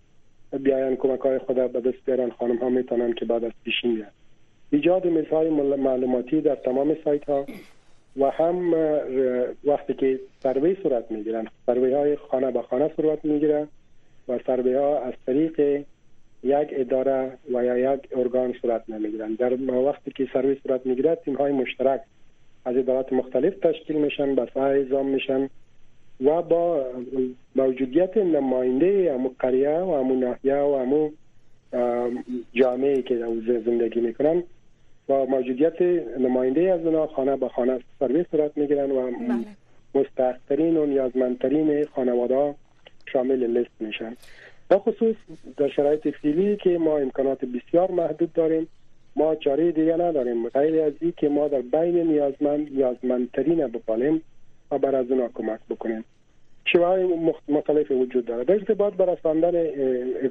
بیاین 0.60 0.96
کمک 0.96 1.20
های 1.20 1.38
خود 1.38 1.56
به 1.56 1.80
دست 1.80 2.04
بیارن 2.06 2.30
خانم 2.30 2.56
ها 2.56 2.68
می‌تونن 2.68 3.12
که 3.12 3.24
بعد 3.24 3.44
از 3.44 3.52
پیشین 3.64 3.94
بیان. 3.94 4.10
ایجاد 4.70 5.04
میز 5.04 5.26
های 5.26 5.50
معلوماتی 5.50 6.40
در 6.40 6.54
تمام 6.54 6.96
سایت 7.04 7.24
ها 7.24 7.46
و 8.16 8.30
هم 8.30 8.74
وقتی 9.64 9.94
که 9.94 10.20
سروی 10.42 10.76
صورت 10.82 11.10
می‌گیرن. 11.10 11.46
سروی 11.66 11.92
های 11.92 12.16
خانه 12.16 12.50
به 12.50 12.62
خانه 12.62 12.90
صورت 12.96 13.24
می‌گیرن 13.24 13.68
و 14.28 14.38
سروی 14.46 14.74
ها 14.74 14.98
از 14.98 15.14
طریق 15.26 15.84
یک 16.42 16.68
اداره 16.72 17.32
و 17.54 17.64
یا 17.64 17.94
یک 17.94 18.00
ارگان 18.16 18.54
صورت 18.62 18.90
نمی‌گیرن 18.90 19.34
در 19.34 19.54
وقتی 19.72 20.10
که 20.10 20.28
سروی 20.32 20.56
صورت 20.62 20.86
می‌گیره 20.86 21.14
تیم 21.14 21.34
های 21.34 21.52
مشترک 21.52 22.00
از 22.64 22.76
ادارات 22.76 23.12
مختلف 23.12 23.54
تشکیل 23.62 23.96
میشن 23.96 24.34
به 24.34 24.48
های 24.54 24.86
ازام 24.86 25.06
میشن 25.06 25.48
و 26.24 26.42
با 26.42 26.86
موجودیت 27.56 28.16
نماینده 28.16 29.12
امو 29.14 29.30
قریه 29.38 29.78
و 29.78 29.90
امو 29.90 30.14
ناحیه 30.14 30.56
و 30.56 30.70
امو 30.70 31.10
جامعه 32.52 33.02
که 33.02 33.18
زندگی 33.64 34.00
می‌کنن 34.00 34.42
با 35.06 35.24
موجودیت 35.24 35.82
نماینده 36.18 36.72
از 36.72 36.86
اونا 36.86 37.06
خانه 37.06 37.36
به 37.36 37.48
خانه 37.48 37.80
سرویس 37.98 38.26
صورت 38.30 38.58
می‌گیرن 38.58 38.90
و 38.90 39.10
بله. 39.10 39.34
مستحقترین 39.94 40.76
و 40.76 40.86
نیازمندترین 40.86 41.84
خانواده 41.84 42.54
شامل 43.12 43.58
لیست 43.58 43.70
میشن 43.80 44.16
با 44.70 44.78
خصوص 44.78 45.16
در 45.56 45.68
شرایط 45.68 46.08
فعلی 46.08 46.56
که 46.56 46.78
ما 46.78 46.98
امکانات 46.98 47.44
بسیار 47.44 47.90
محدود 47.90 48.32
داریم 48.32 48.68
ما 49.16 49.34
چاره 49.34 49.72
دیگه 49.72 49.96
نداریم. 49.96 50.48
غیر 50.48 50.82
از 50.82 50.92
این 51.00 51.12
که 51.16 51.28
ما 51.28 51.48
در 51.48 51.60
بین 51.60 51.96
نیازمند 51.96 52.72
نیازمندترین 52.72 53.66
بپالیم 53.66 54.22
و 54.70 54.78
بر 54.78 54.96
از 54.96 55.10
اونا 55.10 55.28
کمک 55.34 55.60
بکنیم. 55.70 56.04
شیوه 56.72 57.06
مختلف 57.48 57.90
وجود 57.90 58.24
داره. 58.24 58.44
در 58.44 58.54
ارتباط 58.54 58.94
بر 58.94 59.14
رساندن 59.14 59.52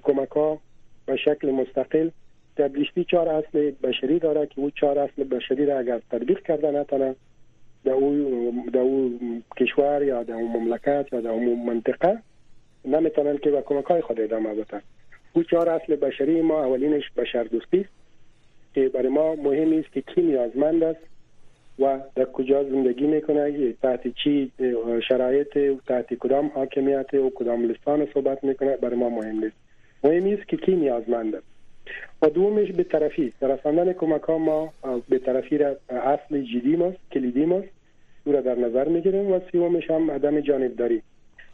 کمک 0.04 0.30
ها 0.30 0.60
به 1.06 1.16
شکل 1.16 1.52
مستقل 1.52 2.10
دبلیشتی 2.58 3.04
چهار 3.04 3.30
اصل 3.30 3.72
بشری 3.84 4.20
داره 4.20 4.46
که 4.46 4.62
او 4.62 4.72
چهار 4.72 5.00
اصل 5.00 5.24
بشری 5.24 5.66
را 5.66 5.80
اگر 5.80 6.02
تطبیق 6.12 6.44
کرده 6.44 6.72
نتانه 6.72 7.16
در 7.86 7.92
او, 7.92 8.62
او 8.74 9.20
کشور 9.58 10.04
یا 10.04 10.24
در 10.24 10.34
او 10.34 10.60
مملکت 10.60 11.06
یا 11.12 11.22
در 11.22 11.30
او 11.30 11.66
منطقه 11.66 12.18
نمی‌تونن 12.86 13.38
که 13.38 13.52
به 13.52 13.62
کمک 13.62 13.86
های 13.86 14.02
خود 14.02 14.22
ادامه 14.22 14.54
بدن. 14.54 14.82
او 15.34 15.44
چهار 15.44 15.70
اصل 15.70 15.96
بشری 15.96 16.42
ما 16.42 16.64
اولینش 16.64 17.12
بشر 17.18 17.44
دوستی 17.44 17.80
است 17.80 17.90
که 18.74 18.90
برای 18.90 19.08
ما 19.08 19.36
مهم 19.36 19.80
است 19.80 19.94
که 19.94 20.02
کی 20.02 20.22
نیازمند 20.22 20.84
است 20.84 21.00
و 21.80 22.00
در 22.16 22.26
کجا 22.26 22.64
زندگی 22.64 23.08
می‌کنه 23.08 23.74
تحت 23.74 24.08
چی 24.08 24.52
شرایط 25.08 25.58
تحت 25.88 26.14
کدام 26.14 26.52
حاکمیت 26.56 27.14
و 27.14 27.32
کدام 27.36 27.64
لسان 27.64 28.08
صحبت 28.14 28.44
می‌کنه 28.44 28.78
برای 28.78 28.96
ما 28.96 29.10
مهم 29.10 29.44
نیست. 29.44 29.56
مهم 30.04 30.34
است 30.34 30.48
که 30.48 30.58
کی 30.58 30.76
نیازمند 30.76 31.36
است. 31.36 31.46
و 32.22 32.30
دومش 32.30 32.72
به 32.72 32.84
طرفی 32.84 33.34
رساندن 33.42 33.94
کمک 33.94 34.22
ها 34.22 34.38
ما 34.38 34.74
به 35.10 35.20
طرفی 35.20 35.58
را 35.58 35.76
اصل 35.90 36.42
جدی 36.42 36.76
ماست 36.76 36.98
کلیدی 37.12 37.46
ماست 37.46 37.68
او 38.26 38.32
را 38.34 38.42
در 38.42 38.56
نظر 38.56 38.88
می‌گیریم 38.88 39.32
و 39.32 39.40
سومش 39.52 39.92
هم 39.92 40.12
عدم 40.12 40.40
جانبداری. 40.40 41.02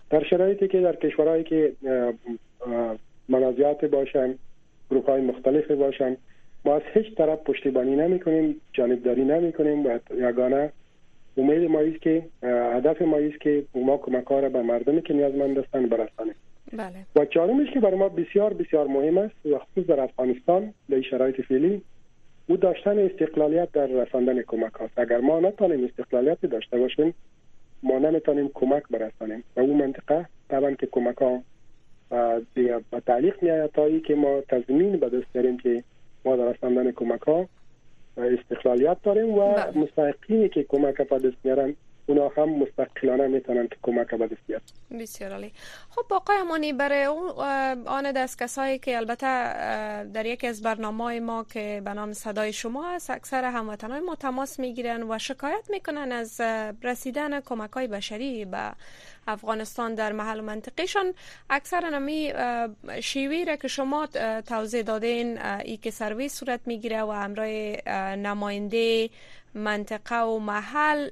در 0.09 0.23
شرایطی 0.23 0.67
که 0.67 0.81
در 0.81 0.95
کشورهایی 0.95 1.43
که 1.43 1.73
منازعات 3.29 3.85
باشن 3.85 4.35
گروه 4.91 5.05
های 5.05 5.21
مختلف 5.21 5.71
باشن 5.71 6.17
ما 6.65 6.75
از 6.75 6.81
هیچ 6.93 7.15
طرف 7.15 7.39
پشتیبانی 7.39 7.95
نمی 7.95 8.19
کنیم 8.19 8.61
جانبداری 8.73 9.25
نمی 9.25 9.53
کنیم 9.53 9.85
و 9.85 9.99
یگانه 10.17 10.71
امید 11.37 11.69
ما 11.69 11.79
است 11.79 12.01
که 12.01 12.23
هدف 12.43 13.01
ما 13.01 13.17
است 13.17 13.41
که 13.41 13.63
ما 13.75 13.97
کمک 13.97 14.27
را 14.27 14.49
به 14.49 14.61
مردمی 14.61 15.01
که 15.01 15.13
نیازمند 15.13 15.57
هستند 15.57 15.89
برسانیم 15.89 16.35
بله. 16.73 17.05
و 17.15 17.25
چهارمش 17.25 17.71
که 17.71 17.79
برای 17.79 17.97
ما 17.97 18.09
بسیار 18.09 18.53
بسیار 18.53 18.87
مهم 18.87 19.17
است 19.17 19.45
و 19.45 19.57
خصوص 19.57 19.85
در 19.85 19.99
افغانستان 19.99 20.73
در 20.89 21.01
شرایط 21.01 21.41
فعلی 21.41 21.81
او 22.47 22.57
داشتن 22.57 22.99
استقلالیت 22.99 23.71
در 23.71 23.85
رساندن 23.85 24.41
کمک 24.41 24.73
هاست 24.73 24.99
اگر 24.99 25.17
ما 25.17 25.39
نتانیم 25.39 25.83
استقلالیت 25.83 26.45
داشته 26.45 26.77
باشیم 26.77 27.13
ما 27.83 27.99
نمی‌تونیم 27.99 28.51
کمک 28.53 28.83
برسانیم 28.91 29.43
و 29.55 29.59
اون 29.59 29.77
منطقه 29.77 30.25
طبعا 30.49 30.71
که 30.71 30.85
کمک 30.91 31.17
ها 31.17 31.41
به 32.53 33.01
تعلیق 33.05 33.43
می 33.43 33.67
تا 33.73 33.99
که 33.99 34.15
ما 34.15 34.41
تضمین 34.41 34.97
به 34.97 35.09
دست 35.09 35.33
داریم 35.33 35.57
که 35.57 35.83
ما 36.25 36.35
در 36.35 36.53
رساندن 36.53 36.91
کمک 36.91 37.21
ها 37.21 37.47
استقلالیت 38.17 38.97
داریم 39.03 39.33
و 39.33 39.53
بله. 39.53 39.77
مستحقینی 39.77 40.49
که 40.49 40.63
کمک 40.63 41.01
به 41.01 41.19
دست 41.19 41.37
میارن 41.43 41.75
اونا 42.05 42.31
هم 42.37 42.49
مستقلانه 42.49 43.27
می‌تونن 43.27 43.67
که 43.67 43.75
کمک 43.81 44.15
به 44.15 44.27
دست 44.27 44.41
بیارن. 44.47 44.63
بسیار 44.99 45.31
عالی. 45.31 45.53
خب 45.89 46.13
آقای 46.13 46.37
امانی 46.37 46.73
برای 46.73 47.05
آن 47.85 48.11
دست 48.11 48.43
کسایی 48.43 48.79
که 48.79 48.97
البته 48.97 49.27
در 50.03 50.25
یکی 50.25 50.47
از 50.47 50.61
برنامه 50.61 51.19
ما 51.19 51.43
که 51.43 51.81
به 51.85 51.93
نام 51.93 52.13
صدای 52.13 52.53
شما 52.53 52.83
هست 52.89 53.09
اکثر 53.09 53.43
هموطنان 53.43 53.99
ما 53.99 54.15
تماس 54.15 54.59
می‌گیرن 54.59 55.03
و 55.03 55.19
شکایت 55.19 55.69
می‌کنن 55.69 56.11
از 56.11 56.41
رسیدن 56.83 57.41
کمک 57.41 57.71
های 57.71 57.87
بشری 57.87 58.45
به 58.45 58.71
افغانستان 59.27 59.95
در 59.95 60.11
محل 60.11 60.41
منطقهشان. 60.41 61.13
اکثر 61.49 61.99
نمی 61.99 62.33
شیوی 63.01 63.45
را 63.45 63.55
که 63.55 63.67
شما 63.67 64.07
توضیح 64.47 64.81
دادین 64.81 65.41
ای 65.41 65.77
که 65.77 65.91
سرویس 65.91 66.39
صورت 66.39 66.59
می‌گیره 66.65 67.01
و 67.01 67.07
امرای 67.09 67.77
نماینده 68.17 69.09
منطقه 69.53 70.19
و 70.19 70.39
محل 70.39 71.09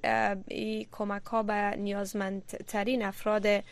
ای 0.48 0.88
کمک 0.92 1.24
ها 1.26 1.44
به 1.44 1.54
نیازمندترین 1.78 3.04
افراد 3.04 3.64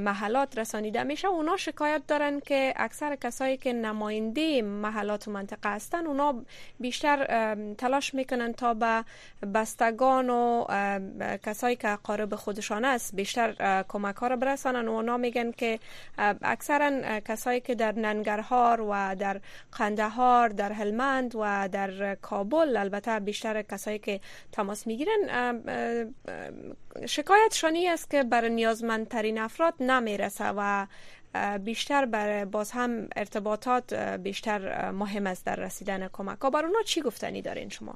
محلات 0.00 0.58
رسانیده 0.58 1.02
میشه. 1.02 1.28
اونا 1.28 1.56
شکایت 1.56 2.02
دارن 2.06 2.40
که 2.40 2.74
اکثر 2.76 3.16
کسایی 3.16 3.56
که 3.56 3.72
نماینده 3.72 4.62
محلات 4.62 5.28
و 5.28 5.30
منطقه 5.30 5.70
هستن 5.74 6.06
اونا 6.06 6.44
بیشتر 6.80 7.26
تلاش 7.74 8.14
می‌کنن 8.14 8.52
تا 8.52 8.74
به 8.74 9.04
بستگان 9.54 10.30
و 10.30 10.64
کسایی 11.42 11.76
که 11.76 11.88
قارب 12.02 12.34
خودشان 12.34 12.84
است 12.84 13.14
بیشتر 13.14 13.84
کمک 13.88 14.16
ها 14.16 14.26
را 14.26 14.36
برسانن. 14.36 14.88
و 14.88 14.92
اونا 14.92 15.16
میگن 15.16 15.50
که 15.50 15.78
اکثرا 16.42 17.20
کسایی 17.20 17.60
که 17.60 17.74
در 17.74 17.92
ننگرهار 17.92 18.80
و 18.80 19.14
در 19.18 19.40
قندهار 19.72 20.48
در 20.48 20.72
هلمند 20.72 21.34
و 21.36 21.68
در 21.72 22.14
کابل 22.14 22.76
البته 22.76 23.20
بیشتر 23.20 23.62
کسایی 23.62 23.98
که 23.98 24.20
تماس 24.52 24.86
می‌گیرن 24.86 25.18
شکایت 27.06 27.54
شانی 27.54 27.88
است 27.88 28.10
که 28.10 28.22
بر 28.22 28.48
نیازمندترین 29.22 29.38
افراد 29.38 29.74
نمی‌رسه 29.80 30.44
و 30.56 30.86
بیشتر 31.58 32.04
بر 32.04 32.44
باز 32.44 32.70
هم 32.70 33.08
ارتباطات 33.16 33.94
بیشتر 33.94 34.90
مهم 34.90 35.26
است 35.26 35.46
در 35.46 35.56
رسیدن 35.56 36.08
کمک. 36.12 36.38
ها 36.38 36.50
بر 36.50 36.64
اونا 36.64 36.82
چی 36.82 37.00
گفتنی 37.00 37.42
دارین 37.42 37.68
شما؟ 37.68 37.94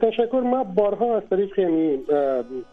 تشکر. 0.00 0.40
ما 0.40 0.64
بارها 0.64 1.16
از 1.16 1.22
طریق 1.30 1.58
یعنی 1.58 1.98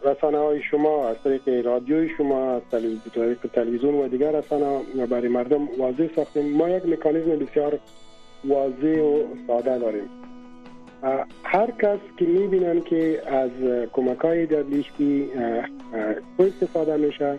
رسانه 0.04 0.38
های 0.38 0.62
شما 0.70 1.08
از 1.08 1.16
طریق 1.24 1.66
رادیوی 1.66 2.08
شما 2.18 2.56
از 2.56 2.62
طریق 2.70 3.38
تلویزیون 3.52 3.94
و 3.94 4.08
دیگر 4.08 4.32
رسانه 4.32 5.06
برای 5.06 5.28
مردم 5.28 5.68
واضح 5.78 6.08
ساختیم. 6.16 6.56
ما 6.56 6.68
یک 6.68 6.86
مکانیزم 6.86 7.38
بسیار 7.38 7.78
واضح 8.44 9.00
و 9.00 9.24
ساده 9.46 9.78
داریم. 9.78 10.27
هر 11.44 11.70
کس 11.70 11.98
که 12.16 12.24
می‌بینن 12.24 12.80
که 12.80 13.22
از 13.26 13.50
کمک 13.92 14.18
های 14.18 14.46
در 14.46 14.62
لیشتی 14.62 15.28
استفاده 16.38 16.96
میشه 16.96 17.38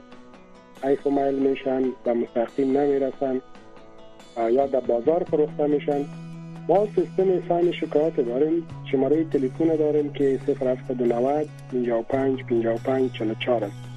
ایف 0.83 1.07
و 1.07 1.09
میشن 1.31 1.83
و 2.05 2.13
مستقیم 2.13 2.77
نمی‌رسن 2.77 3.41
یا 4.51 4.65
در 4.65 4.79
بازار 4.79 5.23
فروخته 5.23 5.67
میشن 5.67 6.05
ما 6.69 6.87
سیستم 6.95 7.39
فهم 7.39 7.71
شکایت 7.71 8.15
داریم 8.15 8.67
شماره 8.91 9.23
تلفن 9.23 9.75
داریم 9.75 10.13
که 10.13 10.39
0790 10.59 11.49
55 12.09 12.43
55 12.43 13.11
44 13.11 13.63
است. 13.63 13.88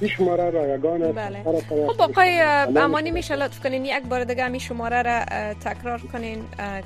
این 0.00 0.10
شماره 0.10 0.50
رایگان 0.50 1.12
بله. 1.12 1.42
خب 1.88 2.02
آقای 2.02 2.40
امانی 2.76 3.10
میشه 3.10 3.36
لطف 3.36 3.60
کنین 3.60 3.84
یک 3.84 4.02
بار 4.02 4.24
دیگه 4.24 4.48
می 4.48 4.60
شماره 4.60 5.02
را 5.02 5.24
تکرار 5.54 6.00
کنین 6.12 6.44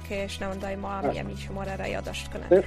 که 0.09 0.27
شنوندای 0.29 0.77
ما 0.77 0.90
هم 0.90 1.12
یمی 1.12 1.37
شماره 1.37 1.77
را 1.77 1.88
یادداشت 1.88 2.31
کنن 2.33 2.62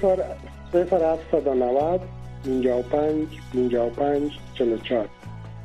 0790 0.73 2.01
55 2.43 3.27
55 3.53 4.31
44 4.57 5.07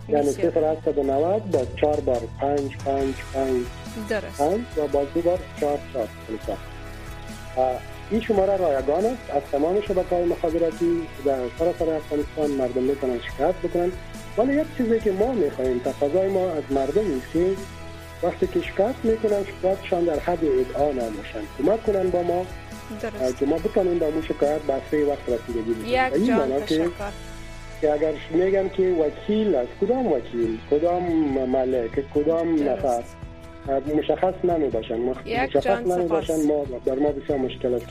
یعنی 0.09 0.33
0790 0.33 1.51
با 1.51 1.67
4 1.81 2.01
بار 2.01 2.21
5 2.41 2.77
5 2.77 3.15
5 3.35 3.65
درست. 4.09 4.41
و 4.77 4.87
با 4.93 5.05
دو 5.15 5.21
بار 5.21 5.39
4 5.61 5.79
4 5.93 6.09
این 8.11 8.21
شماره 8.21 8.57
رایگان 8.57 9.05
است. 9.05 9.31
از 9.31 9.43
تمام 9.53 9.81
شبکه 9.81 10.15
های 10.15 10.25
مخابراتی 10.25 11.03
در 11.25 11.39
سراسر 11.59 11.95
افغانستان 11.95 12.51
مردم 12.51 12.83
می‌تونن 12.83 13.19
شکایت 13.19 13.55
بکنن 13.55 13.93
ولی 14.39 14.55
یک 14.55 14.67
چیزی 14.77 15.01
که 15.01 15.13
ما 15.13 15.33
می‌خواهیم 15.33 15.79
تقاضای 15.79 16.29
ما 16.29 16.51
از 16.51 16.63
مردم 16.71 17.17
است 17.17 17.33
که 17.33 17.47
وقتی 18.23 18.47
که 18.47 18.61
شکایت 18.61 18.95
می‌کنن 19.05 19.45
شکایتشان 19.45 20.05
در 20.05 20.19
حد 20.19 20.45
ادعا 20.45 20.93
نباشن. 20.93 21.43
کمک 21.59 21.83
کنن 21.87 22.11
با 22.11 22.23
ما. 22.23 22.47
درست 23.03 23.39
که 23.39 23.47
ما 23.47 23.57
بتونیم 23.57 23.99
با 23.99 24.11
مو 24.11 24.23
شکایت 24.23 24.61
به 24.61 25.05
وقت 25.05 25.29
رسیدگی 25.29 25.91
یک 25.91 26.27
جان 26.27 26.61
تشکر. 26.61 26.89
که 27.81 27.93
اگر 27.93 28.13
میگن 28.31 28.69
که 28.69 28.83
وکیل 28.83 29.55
است 29.55 29.69
کدام 29.81 30.07
وکیل؟ 30.13 30.59
کدام 30.71 31.03
ملک؟ 31.49 32.13
کدام 32.15 32.69
نفر؟ 32.69 33.03
مشخص 33.69 34.35
نمی 34.45 34.69
باشن. 34.69 34.99
یک 35.25 35.53
جان 35.63 35.85
سپاس. 35.85 36.31
ما 36.31 36.65
در 36.85 36.95
ما 36.95 37.13
بسیار 37.13 37.39
مشکلات 37.39 37.83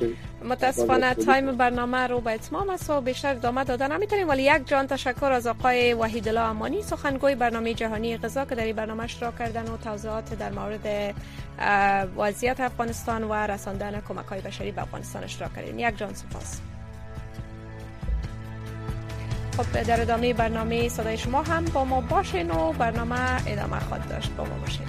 متاسفانه 0.44 1.14
تایم 1.14 1.58
برنامه 1.58 2.08
رو 2.08 2.22
به 2.22 2.32
اتمام 2.32 2.70
است 2.70 2.90
و 2.90 3.02
بیشتر 3.02 3.32
ادامه 3.32 3.64
داده 3.64 3.88
نمی‌تونیم. 3.88 4.30
ولی 4.30 4.44
یک 4.44 4.68
جان 4.68 4.88
تشکر 4.88 5.32
از 5.32 5.48
آقای 5.48 5.94
وحید 5.94 6.28
الله 6.28 6.42
امانی 6.42 6.82
سخنگوی 6.82 7.36
برنامه 7.36 7.74
جهانی 7.74 8.18
غذا 8.18 8.46
که 8.46 8.56
در 8.56 8.64
این 8.64 8.76
برنامه 8.76 9.04
اشتراک 9.04 9.38
کردن 9.38 9.64
و 9.64 9.78
توضیحات 9.78 10.34
در 10.34 10.52
مورد 10.52 11.16
وضعیت 12.18 12.60
افغانستان 12.60 13.24
و 13.24 13.34
رساندن 13.34 14.02
کمک 14.08 14.26
های 14.26 14.42
بشری 14.42 14.72
به 14.72 14.82
افغانستان 14.82 15.24
اشتراک 15.24 15.56
کردین 15.56 15.80
یک 15.80 15.98
جان 15.98 16.14
سپاس. 16.14 16.62
خب 19.58 19.84
در 19.84 20.02
ادامه 20.02 20.34
برنامه 20.34 20.90
صدای 20.90 21.18
شما 21.18 21.44
هم 21.44 21.66
با 21.66 21.86
ما 21.86 22.02
باشین 22.02 22.52
و 22.52 22.74
برنامه 22.74 23.48
ادامه 23.48 23.80
خواهد 23.80 24.10
داشت. 24.10 24.32
با 24.38 24.44
ما 24.44 24.56
باشین. 24.62 24.86